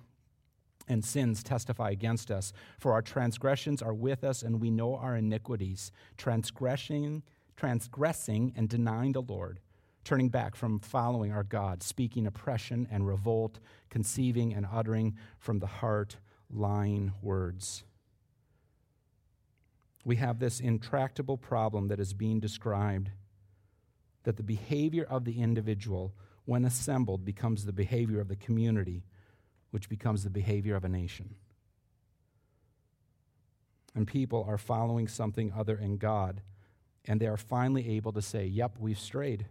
and 0.88 1.04
sins 1.04 1.42
testify 1.42 1.90
against 1.90 2.30
us. 2.30 2.54
For 2.78 2.94
our 2.94 3.02
transgressions 3.02 3.82
are 3.82 3.92
with 3.92 4.24
us, 4.24 4.42
and 4.42 4.58
we 4.58 4.70
know 4.70 4.96
our 4.96 5.16
iniquities, 5.16 5.92
transgressing, 6.16 7.24
transgressing 7.56 8.54
and 8.56 8.70
denying 8.70 9.12
the 9.12 9.20
Lord, 9.20 9.60
turning 10.02 10.30
back 10.30 10.56
from 10.56 10.80
following 10.80 11.30
our 11.30 11.44
God, 11.44 11.82
speaking 11.82 12.26
oppression 12.26 12.88
and 12.90 13.06
revolt, 13.06 13.60
conceiving 13.90 14.54
and 14.54 14.66
uttering 14.72 15.14
from 15.38 15.58
the 15.58 15.66
heart 15.66 16.16
lying 16.50 17.12
words. 17.20 17.84
We 20.04 20.16
have 20.16 20.38
this 20.38 20.60
intractable 20.60 21.36
problem 21.36 21.88
that 21.88 22.00
is 22.00 22.12
being 22.12 22.40
described 22.40 23.10
that 24.24 24.36
the 24.36 24.42
behavior 24.42 25.04
of 25.08 25.24
the 25.24 25.40
individual, 25.40 26.14
when 26.44 26.64
assembled, 26.64 27.24
becomes 27.24 27.64
the 27.64 27.72
behavior 27.72 28.20
of 28.20 28.28
the 28.28 28.36
community, 28.36 29.04
which 29.70 29.88
becomes 29.88 30.24
the 30.24 30.30
behavior 30.30 30.76
of 30.76 30.84
a 30.84 30.88
nation. 30.88 31.34
And 33.94 34.06
people 34.06 34.44
are 34.48 34.58
following 34.58 35.06
something 35.06 35.52
other 35.56 35.76
than 35.76 35.98
God, 35.98 36.40
and 37.04 37.20
they 37.20 37.26
are 37.26 37.36
finally 37.36 37.96
able 37.96 38.12
to 38.12 38.22
say, 38.22 38.46
Yep, 38.46 38.76
we've 38.78 38.98
strayed. 38.98 39.46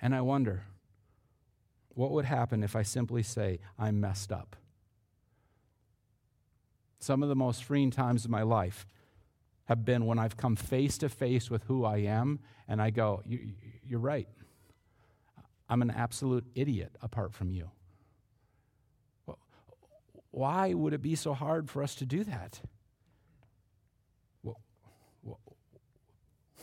And 0.00 0.14
I 0.14 0.20
wonder, 0.20 0.64
what 1.94 2.10
would 2.10 2.26
happen 2.26 2.62
if 2.62 2.76
I 2.76 2.82
simply 2.82 3.22
say, 3.22 3.60
I'm 3.78 4.00
messed 4.00 4.32
up? 4.32 4.56
Some 7.04 7.22
of 7.22 7.28
the 7.28 7.36
most 7.36 7.64
freeing 7.64 7.90
times 7.90 8.24
of 8.24 8.30
my 8.30 8.42
life 8.42 8.86
have 9.66 9.84
been 9.84 10.06
when 10.06 10.18
I've 10.18 10.38
come 10.38 10.56
face 10.56 10.96
to 10.98 11.10
face 11.10 11.50
with 11.50 11.64
who 11.64 11.84
I 11.84 11.98
am 11.98 12.38
and 12.66 12.80
I 12.80 12.88
go, 12.88 13.22
You're 13.26 14.00
right. 14.00 14.26
I'm 15.68 15.82
an 15.82 15.90
absolute 15.90 16.46
idiot 16.54 16.96
apart 17.02 17.34
from 17.34 17.50
you. 17.50 17.70
Why 20.30 20.72
would 20.72 20.94
it 20.94 21.02
be 21.02 21.14
so 21.14 21.34
hard 21.34 21.68
for 21.68 21.82
us 21.82 21.94
to 21.96 22.06
do 22.06 22.24
that? 22.24 22.62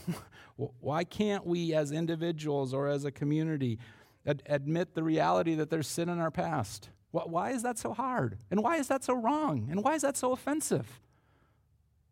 Why 0.55 1.03
can't 1.03 1.45
we, 1.45 1.75
as 1.75 1.91
individuals 1.91 2.73
or 2.73 2.87
as 2.87 3.05
a 3.05 3.11
community, 3.11 3.77
ad- 4.25 4.41
admit 4.47 4.95
the 4.95 5.03
reality 5.03 5.53
that 5.53 5.69
there's 5.69 5.87
sin 5.87 6.09
in 6.09 6.17
our 6.17 6.31
past? 6.31 6.89
Why 7.11 7.51
is 7.51 7.63
that 7.63 7.77
so 7.77 7.93
hard? 7.93 8.37
And 8.49 8.63
why 8.63 8.77
is 8.77 8.87
that 8.87 9.03
so 9.03 9.13
wrong? 9.13 9.67
And 9.69 9.83
why 9.83 9.95
is 9.95 10.01
that 10.01 10.15
so 10.15 10.31
offensive? 10.31 10.99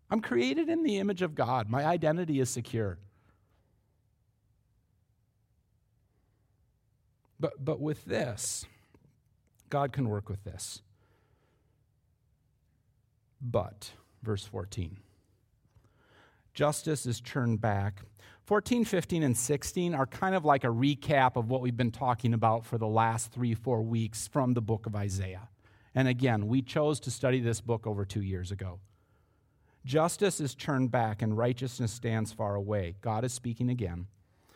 I'm 0.09 0.21
created 0.21 0.69
in 0.69 0.83
the 0.83 0.97
image 0.97 1.21
of 1.21 1.35
God, 1.35 1.69
my 1.69 1.85
identity 1.85 2.39
is 2.39 2.49
secure. 2.49 2.97
But, 7.39 7.63
but 7.63 7.79
with 7.79 8.03
this, 8.05 8.65
God 9.69 9.93
can 9.93 10.09
work 10.09 10.27
with 10.27 10.43
this. 10.43 10.81
But, 13.41 13.91
verse 14.21 14.43
14, 14.43 14.97
justice 16.53 17.05
is 17.05 17.21
turned 17.21 17.61
back 17.61 18.01
14, 18.49 18.83
15, 18.83 19.21
and 19.21 19.37
16 19.37 19.93
are 19.93 20.07
kind 20.07 20.33
of 20.33 20.43
like 20.43 20.63
a 20.63 20.69
recap 20.69 21.35
of 21.35 21.51
what 21.51 21.61
we've 21.61 21.77
been 21.77 21.91
talking 21.91 22.33
about 22.33 22.65
for 22.65 22.79
the 22.79 22.87
last 22.87 23.31
three, 23.31 23.53
four 23.53 23.83
weeks 23.83 24.27
from 24.27 24.55
the 24.55 24.61
book 24.61 24.87
of 24.87 24.95
Isaiah. 24.95 25.49
And 25.93 26.07
again, 26.07 26.47
we 26.47 26.63
chose 26.63 26.99
to 27.01 27.11
study 27.11 27.41
this 27.41 27.61
book 27.61 27.85
over 27.85 28.05
two 28.05 28.23
years 28.23 28.49
ago. 28.49 28.79
Justice 29.85 30.39
is 30.39 30.55
turned 30.55 30.89
back 30.89 31.21
and 31.21 31.37
righteousness 31.37 31.91
stands 31.91 32.33
far 32.33 32.55
away. 32.55 32.95
God 33.01 33.23
is 33.23 33.33
speaking 33.33 33.69
again. 33.69 34.07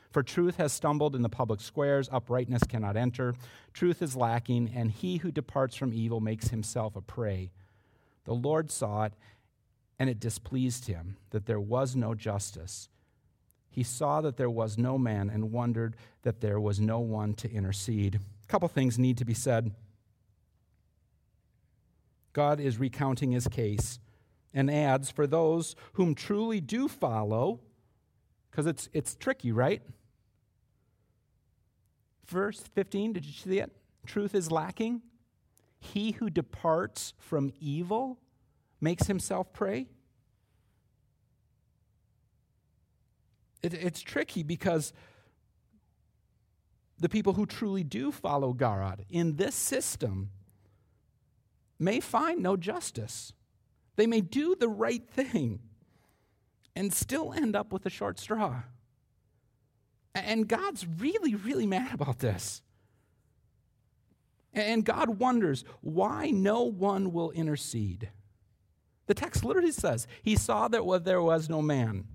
For 0.10 0.24
truth 0.24 0.58
has 0.58 0.74
stumbled 0.74 1.16
in 1.16 1.22
the 1.22 1.30
public 1.30 1.62
squares, 1.62 2.10
uprightness 2.12 2.64
cannot 2.64 2.98
enter. 2.98 3.36
Truth 3.74 4.02
is 4.02 4.16
lacking, 4.16 4.72
and 4.76 4.90
he 4.90 5.18
who 5.18 5.32
departs 5.32 5.76
from 5.76 5.94
evil 5.94 6.20
makes 6.20 6.48
himself 6.48 6.96
a 6.96 7.02
prey. 7.02 7.52
The 8.26 8.34
Lord 8.34 8.72
saw 8.72 9.04
it, 9.04 9.14
and 10.00 10.10
it 10.10 10.20
displeased 10.20 10.88
him 10.88 11.18
that 11.30 11.46
there 11.46 11.60
was 11.60 11.96
no 11.96 12.16
justice 12.16 12.90
he 13.74 13.82
saw 13.82 14.22
that 14.22 14.38
there 14.38 14.52
was 14.52 14.78
no 14.78 15.00
man 15.00 15.32
and 15.32 15.52
wondered 15.52 15.96
that 16.22 16.42
there 16.42 16.60
was 16.60 16.80
no 16.80 17.00
one 17.00 17.34
to 17.34 17.52
intercede. 17.52 18.16
A 18.16 18.48
couple 18.48 18.68
things 18.68 19.00
need 19.00 19.18
to 19.18 19.26
be 19.26 19.34
said. 19.34 19.72
God 22.34 22.60
is 22.60 22.78
recounting 22.78 23.32
his 23.32 23.48
case 23.48 23.98
and 24.54 24.70
adds, 24.70 25.10
For 25.10 25.26
those 25.26 25.76
whom 25.94 26.14
truly 26.14 26.62
do 26.62 26.88
follow, 26.88 27.62
because 28.52 28.68
it's, 28.68 28.90
it's 28.94 29.16
tricky, 29.16 29.52
right? 29.52 29.82
Verse 32.28 32.62
15, 32.76 33.14
did 33.14 33.26
you 33.26 33.34
see 33.34 33.58
it? 33.58 33.72
Truth 34.06 34.36
is 34.36 34.52
lacking. 34.52 35.02
He 35.80 36.12
who 36.12 36.30
departs 36.30 37.16
from 37.18 37.52
evil 37.60 38.20
makes 38.80 39.08
himself 39.08 39.52
prey. 39.52 39.88
It, 43.64 43.74
it's 43.74 44.02
tricky 44.02 44.44
because 44.44 44.94
the 47.00 47.10
people 47.10 47.34
who 47.34 47.46
truly 47.46 47.84
do 47.84 48.12
follow 48.12 48.54
God 48.54 49.06
in 49.10 49.38
this 49.38 49.56
system 49.56 50.30
may 51.80 52.00
find 52.00 52.44
no 52.44 52.56
justice. 52.56 53.34
They 53.96 54.08
may 54.08 54.22
do 54.22 54.56
the 54.56 54.70
right 54.70 55.04
thing 55.10 55.60
and 56.76 56.94
still 56.94 57.34
end 57.34 57.56
up 57.56 57.72
with 57.72 57.86
a 57.86 57.90
short 57.90 58.20
straw. 58.20 58.64
And 60.16 60.48
God's 60.48 60.86
really, 60.86 61.36
really 61.36 61.68
mad 61.68 61.94
about 61.94 62.20
this. 62.20 62.62
And 64.54 64.86
God 64.86 65.18
wonders 65.20 65.66
why 65.82 66.30
no 66.30 66.64
one 66.64 67.12
will 67.12 67.32
intercede. 67.32 68.10
The 69.08 69.16
text 69.16 69.44
literally 69.44 69.72
says, 69.72 70.08
He 70.22 70.36
saw 70.36 70.68
that 70.68 71.04
there 71.04 71.22
was 71.22 71.50
no 71.50 71.62
man. 71.62 72.06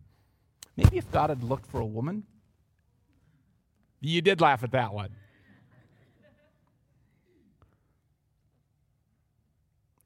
Maybe 0.79 0.97
if 0.97 1.11
God 1.11 1.29
had 1.29 1.43
looked 1.43 1.66
for 1.66 1.81
a 1.81 1.85
woman, 1.85 2.22
you 4.01 4.22
did 4.22 4.41
laugh 4.41 4.62
at 4.62 4.70
that 4.70 4.95
one. 4.95 5.11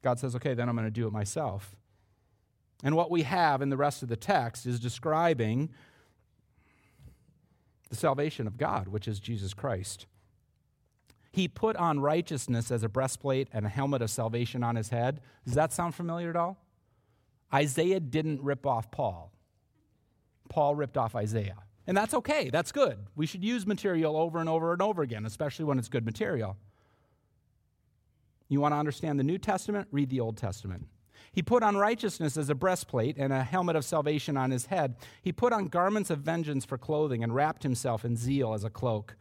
God 0.01 0.17
says, 0.17 0.35
okay, 0.35 0.55
then 0.55 0.67
I'm 0.67 0.75
going 0.75 0.87
to 0.87 0.91
do 0.91 1.05
it 1.05 1.13
myself. 1.13 1.75
And 2.83 2.95
what 2.95 3.11
we 3.11 3.21
have 3.21 3.61
in 3.61 3.69
the 3.69 3.77
rest 3.77 4.01
of 4.01 4.09
the 4.09 4.15
text 4.15 4.65
is 4.65 4.79
describing 4.79 5.69
the 7.91 7.95
salvation 7.95 8.47
of 8.47 8.57
God, 8.57 8.87
which 8.87 9.07
is 9.07 9.19
Jesus 9.19 9.53
Christ. 9.53 10.07
He 11.31 11.47
put 11.47 11.75
on 11.75 11.99
righteousness 11.99 12.71
as 12.71 12.81
a 12.81 12.89
breastplate 12.89 13.47
and 13.53 13.67
a 13.67 13.69
helmet 13.69 14.01
of 14.01 14.09
salvation 14.09 14.63
on 14.63 14.75
his 14.75 14.89
head. 14.89 15.21
Does 15.45 15.53
that 15.53 15.71
sound 15.71 15.93
familiar 15.93 16.31
at 16.31 16.35
all? 16.35 16.57
Isaiah 17.53 17.99
didn't 17.99 18.41
rip 18.41 18.65
off 18.65 18.89
Paul, 18.89 19.31
Paul 20.53 20.75
ripped 20.75 20.97
off 20.97 21.15
Isaiah. 21.15 21.57
And 21.87 21.97
that's 21.97 22.13
okay, 22.13 22.51
that's 22.51 22.71
good. 22.71 22.99
We 23.15 23.25
should 23.25 23.43
use 23.43 23.65
material 23.65 24.15
over 24.15 24.37
and 24.37 24.47
over 24.47 24.71
and 24.71 24.83
over 24.83 25.01
again, 25.01 25.25
especially 25.25 25.65
when 25.65 25.79
it's 25.79 25.89
good 25.89 26.05
material. 26.05 26.57
You 28.49 28.61
want 28.61 28.73
to 28.73 28.77
understand 28.77 29.17
the 29.17 29.23
New 29.23 29.39
Testament? 29.39 29.87
Read 29.89 30.11
the 30.11 30.19
Old 30.19 30.37
Testament. 30.37 30.85
He 31.31 31.41
put 31.41 31.63
on 31.63 31.75
righteousness 31.75 32.37
as 32.37 32.51
a 32.51 32.55
breastplate 32.55 33.17
and 33.17 33.33
a 33.33 33.43
helmet 33.43 33.75
of 33.75 33.83
salvation 33.83 34.37
on 34.37 34.51
his 34.51 34.67
head. 34.67 34.95
He 35.23 35.31
put 35.31 35.53
on 35.53 35.69
garments 35.69 36.11
of 36.11 36.19
vengeance 36.19 36.65
for 36.65 36.77
clothing 36.77 37.23
and 37.23 37.33
wrapped 37.33 37.63
himself 37.63 38.05
in 38.05 38.15
zeal 38.15 38.53
as 38.53 38.63
a 38.63 38.69
cloak. 38.69 39.15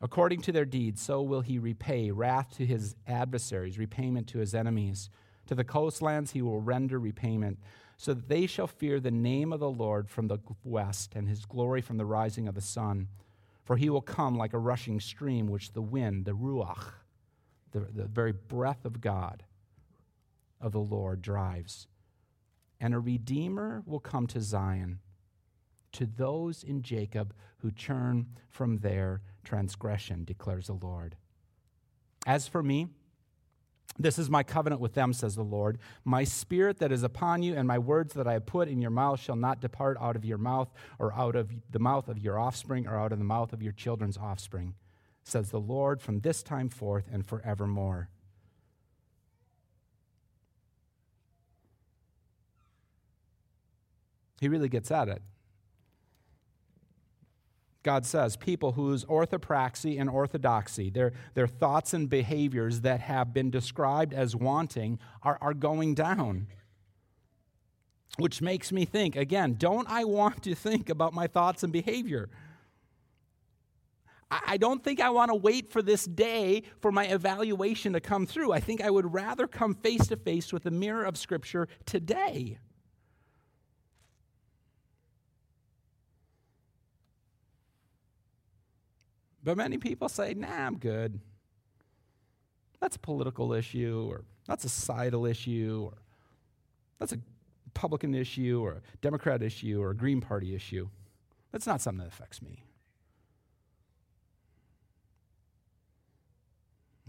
According 0.00 0.40
to 0.42 0.52
their 0.52 0.64
deeds, 0.64 1.02
so 1.02 1.20
will 1.20 1.42
he 1.42 1.58
repay 1.58 2.10
wrath 2.10 2.56
to 2.56 2.64
his 2.64 2.96
adversaries, 3.06 3.78
repayment 3.78 4.26
to 4.28 4.38
his 4.38 4.54
enemies. 4.54 5.10
To 5.48 5.54
the 5.54 5.64
coastlands 5.64 6.30
he 6.30 6.40
will 6.40 6.62
render 6.62 6.98
repayment, 6.98 7.58
so 7.96 8.12
that 8.14 8.28
they 8.28 8.46
shall 8.46 8.66
fear 8.66 9.00
the 9.00 9.10
name 9.10 9.52
of 9.52 9.60
the 9.60 9.70
Lord 9.70 10.08
from 10.10 10.28
the 10.28 10.38
west 10.64 11.14
and 11.14 11.28
his 11.28 11.44
glory 11.44 11.80
from 11.80 11.96
the 11.96 12.04
rising 12.04 12.46
of 12.46 12.54
the 12.54 12.60
sun. 12.60 13.08
For 13.64 13.76
he 13.76 13.90
will 13.90 14.02
come 14.02 14.36
like 14.36 14.52
a 14.52 14.58
rushing 14.58 15.00
stream, 15.00 15.48
which 15.48 15.72
the 15.72 15.82
wind, 15.82 16.24
the 16.24 16.32
ruach, 16.32 16.92
the, 17.72 17.80
the 17.80 18.04
very 18.04 18.32
breath 18.32 18.84
of 18.84 19.00
God, 19.00 19.44
of 20.60 20.72
the 20.72 20.78
Lord, 20.78 21.20
drives. 21.20 21.88
And 22.80 22.94
a 22.94 23.00
redeemer 23.00 23.82
will 23.86 23.98
come 23.98 24.26
to 24.28 24.40
Zion, 24.40 25.00
to 25.92 26.06
those 26.06 26.62
in 26.62 26.82
Jacob 26.82 27.34
who 27.58 27.70
turn 27.70 28.26
from 28.50 28.78
their 28.78 29.22
transgression, 29.42 30.24
declares 30.24 30.66
the 30.66 30.74
Lord. 30.74 31.16
As 32.26 32.46
for 32.46 32.62
me, 32.62 32.88
this 33.98 34.18
is 34.18 34.28
my 34.28 34.42
covenant 34.42 34.80
with 34.80 34.94
them, 34.94 35.12
says 35.12 35.36
the 35.36 35.42
Lord. 35.42 35.78
My 36.04 36.24
spirit 36.24 36.78
that 36.80 36.92
is 36.92 37.02
upon 37.02 37.42
you 37.42 37.54
and 37.54 37.66
my 37.66 37.78
words 37.78 38.14
that 38.14 38.26
I 38.26 38.34
have 38.34 38.46
put 38.46 38.68
in 38.68 38.82
your 38.82 38.90
mouth 38.90 39.20
shall 39.20 39.36
not 39.36 39.60
depart 39.60 39.96
out 40.00 40.16
of 40.16 40.24
your 40.24 40.38
mouth 40.38 40.68
or 40.98 41.14
out 41.14 41.34
of 41.34 41.50
the 41.70 41.78
mouth 41.78 42.08
of 42.08 42.18
your 42.18 42.38
offspring 42.38 42.86
or 42.86 42.98
out 42.98 43.12
of 43.12 43.18
the 43.18 43.24
mouth 43.24 43.52
of 43.52 43.62
your 43.62 43.72
children's 43.72 44.18
offspring 44.18 44.74
says 45.26 45.50
the 45.50 45.60
Lord, 45.60 46.00
from 46.00 46.20
this 46.20 46.42
time 46.42 46.68
forth 46.68 47.08
and 47.10 47.26
forevermore. 47.26 48.08
He 54.40 54.48
really 54.48 54.68
gets 54.68 54.90
at 54.90 55.08
it. 55.08 55.22
God 57.86 58.04
says 58.04 58.36
people 58.36 58.72
whose 58.72 59.04
orthopraxy 59.04 60.00
and 60.00 60.10
orthodoxy, 60.10 60.90
their, 60.90 61.12
their 61.34 61.46
thoughts 61.46 61.94
and 61.94 62.10
behaviors 62.10 62.80
that 62.80 62.98
have 62.98 63.32
been 63.32 63.48
described 63.48 64.12
as 64.12 64.34
wanting, 64.34 64.98
are, 65.22 65.38
are 65.40 65.54
going 65.54 65.94
down. 65.94 66.48
Which 68.18 68.42
makes 68.42 68.72
me 68.72 68.86
think 68.86 69.14
again, 69.14 69.54
don't 69.56 69.88
I 69.88 70.02
want 70.02 70.42
to 70.42 70.56
think 70.56 70.88
about 70.88 71.14
my 71.14 71.28
thoughts 71.28 71.62
and 71.62 71.72
behavior? 71.72 72.28
I 74.32 74.56
don't 74.56 74.82
think 74.82 74.98
I 74.98 75.10
want 75.10 75.30
to 75.30 75.36
wait 75.36 75.70
for 75.70 75.80
this 75.80 76.06
day 76.06 76.64
for 76.80 76.90
my 76.90 77.04
evaluation 77.04 77.92
to 77.92 78.00
come 78.00 78.26
through. 78.26 78.50
I 78.50 78.58
think 78.58 78.80
I 78.80 78.90
would 78.90 79.14
rather 79.14 79.46
come 79.46 79.74
face 79.76 80.08
to 80.08 80.16
face 80.16 80.52
with 80.52 80.64
the 80.64 80.72
mirror 80.72 81.04
of 81.04 81.16
Scripture 81.16 81.68
today. 81.84 82.58
But 89.46 89.56
many 89.56 89.78
people 89.78 90.08
say, 90.08 90.34
nah, 90.34 90.48
I'm 90.66 90.76
good. 90.76 91.20
That's 92.80 92.96
a 92.96 92.98
political 92.98 93.52
issue, 93.52 94.08
or 94.10 94.24
that's 94.48 94.64
a 94.64 94.68
societal 94.68 95.24
issue, 95.24 95.82
or 95.84 95.98
that's 96.98 97.12
a 97.12 97.20
Republican 97.66 98.12
issue, 98.12 98.60
or 98.60 98.72
a 98.72 98.82
Democrat 99.00 99.44
issue, 99.44 99.80
or 99.80 99.90
a 99.90 99.96
Green 99.96 100.20
Party 100.20 100.52
issue. 100.52 100.88
That's 101.52 101.64
not 101.64 101.80
something 101.80 102.00
that 102.00 102.12
affects 102.12 102.42
me. 102.42 102.64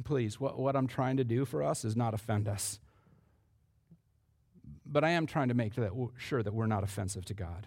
Please, 0.04 0.40
what, 0.40 0.60
what 0.60 0.76
I'm 0.76 0.88
trying 0.88 1.18
to 1.18 1.24
do 1.24 1.44
for 1.44 1.64
us 1.64 1.84
is 1.84 1.96
not 1.96 2.14
offend 2.14 2.48
us. 2.48 2.78
But 4.86 5.04
I 5.04 5.10
am 5.10 5.26
trying 5.26 5.48
to 5.48 5.56
make 5.56 5.74
that, 5.74 5.92
sure 6.18 6.44
that 6.44 6.54
we're 6.54 6.68
not 6.68 6.84
offensive 6.84 7.26
to 7.26 7.34
God. 7.34 7.66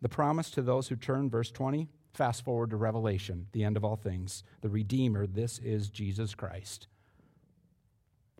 The 0.00 0.08
promise 0.08 0.48
to 0.52 0.62
those 0.62 0.86
who 0.86 0.94
turn, 0.94 1.28
verse 1.28 1.50
20, 1.50 1.88
fast 2.12 2.44
forward 2.44 2.70
to 2.70 2.76
Revelation, 2.76 3.46
the 3.52 3.64
end 3.64 3.76
of 3.76 3.84
all 3.84 3.96
things. 3.96 4.42
The 4.60 4.68
Redeemer, 4.68 5.26
this 5.26 5.58
is 5.58 5.88
Jesus 5.88 6.34
Christ. 6.34 6.88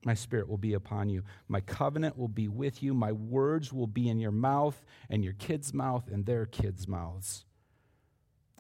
My 0.05 0.15
spirit 0.15 0.49
will 0.49 0.59
be 0.59 0.75
upon 0.75 1.09
you. 1.09 1.25
My 1.49 1.61
covenant 1.61 2.17
will 2.17 2.29
be 2.29 2.49
with 2.49 2.83
you. 2.83 2.95
My 2.95 3.13
words 3.13 3.73
will 3.73 3.87
be 3.87 4.09
in 4.09 4.19
your 4.19 4.31
mouth 4.31 4.85
and 5.11 5.25
your 5.25 5.33
kids' 5.33 5.75
mouth 5.75 6.09
and 6.11 6.25
their 6.25 6.47
kids' 6.47 6.87
mouths. 6.87 7.45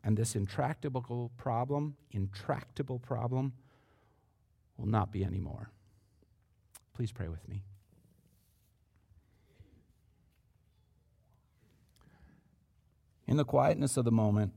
And 0.02 0.16
this 0.16 0.34
intractable 0.34 1.30
problem, 1.36 1.96
intractable 2.10 2.98
problem, 2.98 3.52
will 4.76 4.86
not 4.86 5.12
be 5.12 5.24
anymore. 5.24 5.70
Please 6.94 7.12
pray 7.12 7.28
with 7.28 7.48
me. 7.48 7.62
In 13.26 13.36
the 13.36 13.44
quietness 13.44 13.96
of 13.96 14.04
the 14.04 14.10
moment, 14.10 14.52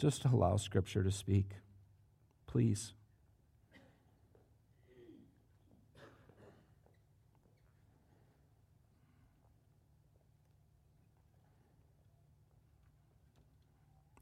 just 0.00 0.24
allow 0.24 0.56
Scripture 0.56 1.02
to 1.04 1.10
speak. 1.10 1.50
Please. 2.46 2.94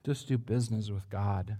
Just 0.04 0.26
do 0.26 0.36
business 0.36 0.90
with 0.90 1.08
God. 1.10 1.58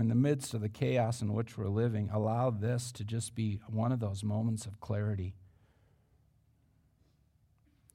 In 0.00 0.08
the 0.08 0.14
midst 0.14 0.54
of 0.54 0.60
the 0.60 0.68
chaos 0.68 1.20
in 1.20 1.32
which 1.32 1.58
we're 1.58 1.68
living, 1.68 2.08
allow 2.12 2.50
this 2.50 2.92
to 2.92 3.04
just 3.04 3.34
be 3.34 3.60
one 3.68 3.92
of 3.92 4.00
those 4.00 4.22
moments 4.22 4.66
of 4.66 4.80
clarity. 4.80 5.34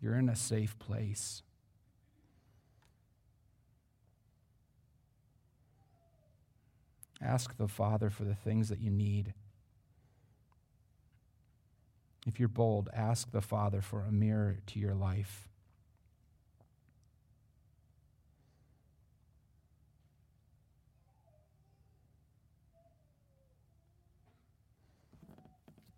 You're 0.01 0.15
in 0.15 0.29
a 0.29 0.35
safe 0.35 0.77
place. 0.77 1.41
Ask 7.21 7.57
the 7.57 7.67
Father 7.67 8.09
for 8.09 8.23
the 8.23 8.35
things 8.35 8.69
that 8.69 8.79
you 8.79 8.91
need. 8.91 9.33
If 12.27 12.39
you're 12.39 12.49
bold, 12.49 12.89
ask 12.93 13.31
the 13.31 13.41
Father 13.41 13.81
for 13.81 14.01
a 14.01 14.11
mirror 14.11 14.57
to 14.67 14.79
your 14.79 14.93
life. 14.93 15.47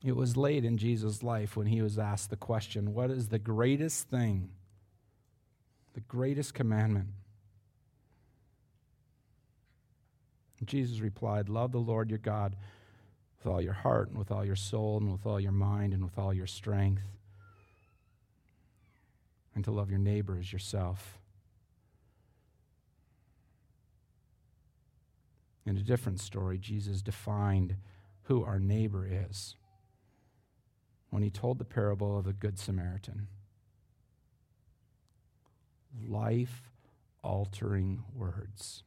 It 0.04 0.16
was 0.16 0.38
late 0.38 0.64
in 0.64 0.78
Jesus' 0.78 1.24
life 1.24 1.58
when 1.58 1.68
he 1.68 1.82
was 1.82 1.98
asked 1.98 2.30
the 2.30 2.36
question 2.36 2.94
What 2.94 3.12
is 3.12 3.30
the 3.30 3.40
greatest 3.40 4.10
thing, 4.10 4.52
the 5.94 6.02
greatest 6.02 6.54
commandment? 6.54 7.08
Jesus 10.66 11.00
replied, 11.00 11.50
Love 11.50 11.72
the 11.72 11.78
Lord 11.78 12.10
your 12.10 12.20
God 12.20 12.56
with 13.38 13.48
all 13.48 13.62
your 13.62 13.74
heart 13.74 14.10
and 14.10 14.18
with 14.18 14.32
all 14.32 14.46
your 14.46 14.56
soul 14.56 14.98
and 14.98 15.12
with 15.12 15.26
all 15.26 15.40
your 15.40 15.52
mind 15.52 15.94
and 15.94 16.04
with 16.04 16.18
all 16.18 16.34
your 16.34 16.48
strength, 16.48 17.04
and 19.54 19.64
to 19.64 19.72
love 19.72 19.90
your 19.90 20.00
neighbor 20.00 20.38
as 20.40 20.52
yourself. 20.52 21.20
In 25.66 25.76
a 25.76 25.82
different 25.82 26.22
story, 26.22 26.58
Jesus 26.58 27.02
defined 27.02 27.76
who 28.24 28.44
our 28.44 28.60
neighbor 28.60 29.08
is. 29.10 29.57
When 31.10 31.24
he 31.24 31.30
told 31.30 31.58
the 31.58 31.66
parable 31.66 32.18
of 32.18 32.26
the 32.26 32.34
Good 32.34 32.60
Samaritan. 32.60 33.28
Life 36.08 36.72
altering 37.24 38.04
words. 38.14 38.84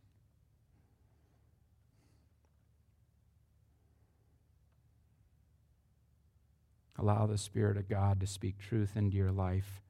Allow 6.98 7.26
the 7.26 7.38
Spirit 7.38 7.78
of 7.78 7.88
God 7.88 8.20
to 8.20 8.26
speak 8.26 8.58
truth 8.58 8.92
into 8.94 9.16
your 9.16 9.32
life. 9.32 9.80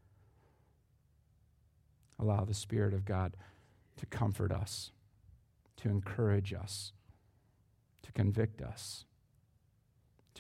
Allow 2.20 2.44
the 2.44 2.54
Spirit 2.54 2.94
of 2.94 3.04
God 3.04 3.36
to 3.96 4.06
comfort 4.06 4.52
us, 4.52 4.92
to 5.78 5.88
encourage 5.88 6.52
us, 6.52 6.92
to 8.02 8.12
convict 8.12 8.62
us, 8.62 9.04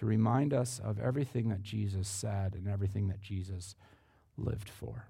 to 0.00 0.06
remind 0.06 0.54
us 0.54 0.80
of 0.82 0.98
everything 0.98 1.50
that 1.50 1.62
Jesus 1.62 2.08
said 2.08 2.54
and 2.54 2.66
everything 2.66 3.08
that 3.08 3.20
Jesus 3.20 3.74
lived 4.38 4.70
for. 4.70 5.04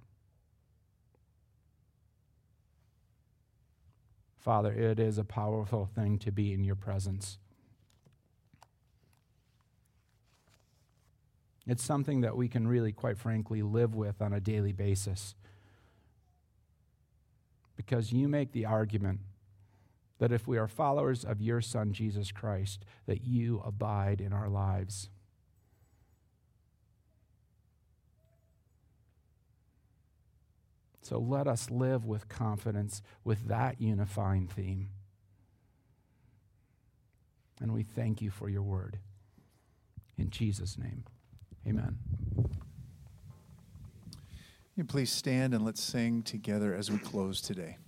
Father, 4.37 4.73
it 4.73 4.99
is 4.99 5.17
a 5.17 5.23
powerful 5.23 5.89
thing 5.95 6.19
to 6.19 6.33
be 6.33 6.53
in 6.53 6.65
your 6.65 6.75
presence. 6.75 7.39
It's 11.69 11.85
something 11.85 12.23
that 12.23 12.37
we 12.37 12.49
can 12.49 12.67
really, 12.67 12.91
quite 12.91 13.17
frankly, 13.17 13.63
live 13.63 13.95
with 13.95 14.21
on 14.21 14.33
a 14.33 14.41
daily 14.41 14.73
basis. 14.73 15.37
Because 17.77 18.13
you 18.13 18.27
make 18.27 18.51
the 18.51 18.65
argument 18.65 19.21
that 20.21 20.31
if 20.31 20.47
we 20.47 20.59
are 20.59 20.69
followers 20.69 21.25
of 21.25 21.41
your 21.41 21.63
Son, 21.63 21.93
Jesus 21.93 22.31
Christ, 22.31 22.85
that 23.07 23.25
you 23.25 23.63
abide 23.65 24.21
in 24.21 24.35
our 24.35 24.51
lives. 24.51 25.09
So 31.01 31.19
let 31.19 31.49
us 31.49 31.71
live 31.71 32.05
with 32.05 32.29
confidence 32.29 33.01
with 33.25 33.49
that 33.49 33.81
unifying 33.81 34.47
theme. 34.47 34.91
And 37.59 37.73
we 37.73 37.83
thank 37.83 38.21
you 38.21 38.31
for 38.31 38.51
your 38.51 38.63
word. 38.63 38.99
In 40.19 40.29
Jesus' 40.29 40.77
name, 40.77 41.05
amen. 41.67 41.99
You 44.77 44.85
please 44.85 45.11
stand 45.11 45.55
and 45.55 45.65
let's 45.65 45.83
sing 45.83 46.23
together 46.23 46.75
as 46.75 46.91
we 46.91 46.99
close 46.99 47.41
today. 47.41 47.79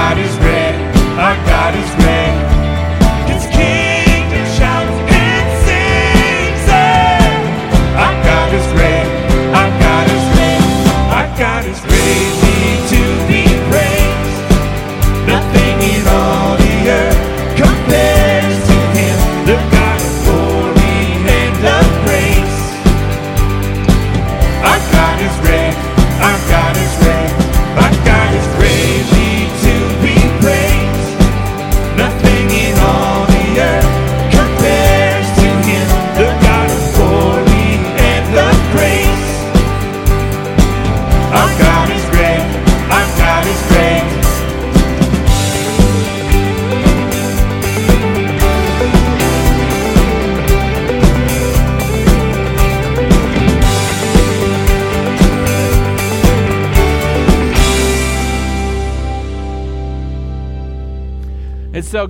God 0.00 0.16
is 0.16 0.34
great, 0.36 0.74
our 1.18 1.36
God 1.44 1.74
is 1.74 1.94
great. 1.96 2.09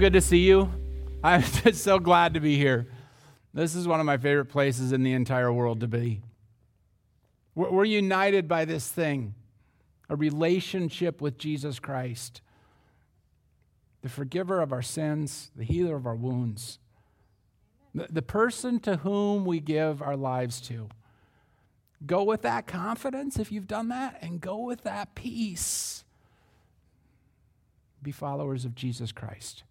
Good 0.00 0.14
to 0.14 0.20
see 0.22 0.38
you. 0.38 0.72
I'm 1.22 1.42
just 1.42 1.84
so 1.84 1.98
glad 1.98 2.32
to 2.32 2.40
be 2.40 2.56
here. 2.56 2.88
This 3.52 3.74
is 3.74 3.86
one 3.86 4.00
of 4.00 4.06
my 4.06 4.16
favorite 4.16 4.46
places 4.46 4.92
in 4.92 5.02
the 5.02 5.12
entire 5.12 5.52
world 5.52 5.80
to 5.80 5.88
be. 5.88 6.22
We're 7.54 7.84
united 7.84 8.48
by 8.48 8.64
this 8.64 8.88
thing 8.88 9.34
a 10.08 10.16
relationship 10.16 11.20
with 11.20 11.36
Jesus 11.36 11.78
Christ, 11.78 12.40
the 14.00 14.08
forgiver 14.08 14.62
of 14.62 14.72
our 14.72 14.82
sins, 14.82 15.50
the 15.54 15.64
healer 15.64 15.96
of 15.96 16.06
our 16.06 16.16
wounds, 16.16 16.78
the 17.94 18.22
person 18.22 18.80
to 18.80 18.96
whom 18.96 19.44
we 19.44 19.60
give 19.60 20.00
our 20.00 20.16
lives 20.16 20.62
to. 20.62 20.88
Go 22.06 22.22
with 22.22 22.40
that 22.42 22.66
confidence 22.66 23.38
if 23.38 23.52
you've 23.52 23.68
done 23.68 23.88
that, 23.88 24.18
and 24.22 24.40
go 24.40 24.56
with 24.56 24.82
that 24.84 25.14
peace 25.14 26.04
be 28.02 28.10
followers 28.10 28.64
of 28.64 28.74
Jesus 28.74 29.12
Christ 29.12 29.64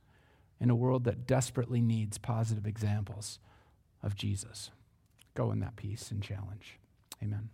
in 0.60 0.70
a 0.70 0.76
world 0.76 1.04
that 1.06 1.26
desperately 1.26 1.82
needs 1.82 2.18
positive 2.18 2.66
examples 2.66 3.40
of 4.04 4.16
Jesus. 4.16 4.72
Go 5.36 5.52
in 5.52 5.60
that 5.60 5.76
peace 5.76 6.12
and 6.12 6.22
challenge. 6.22 6.78
Amen. 7.24 7.50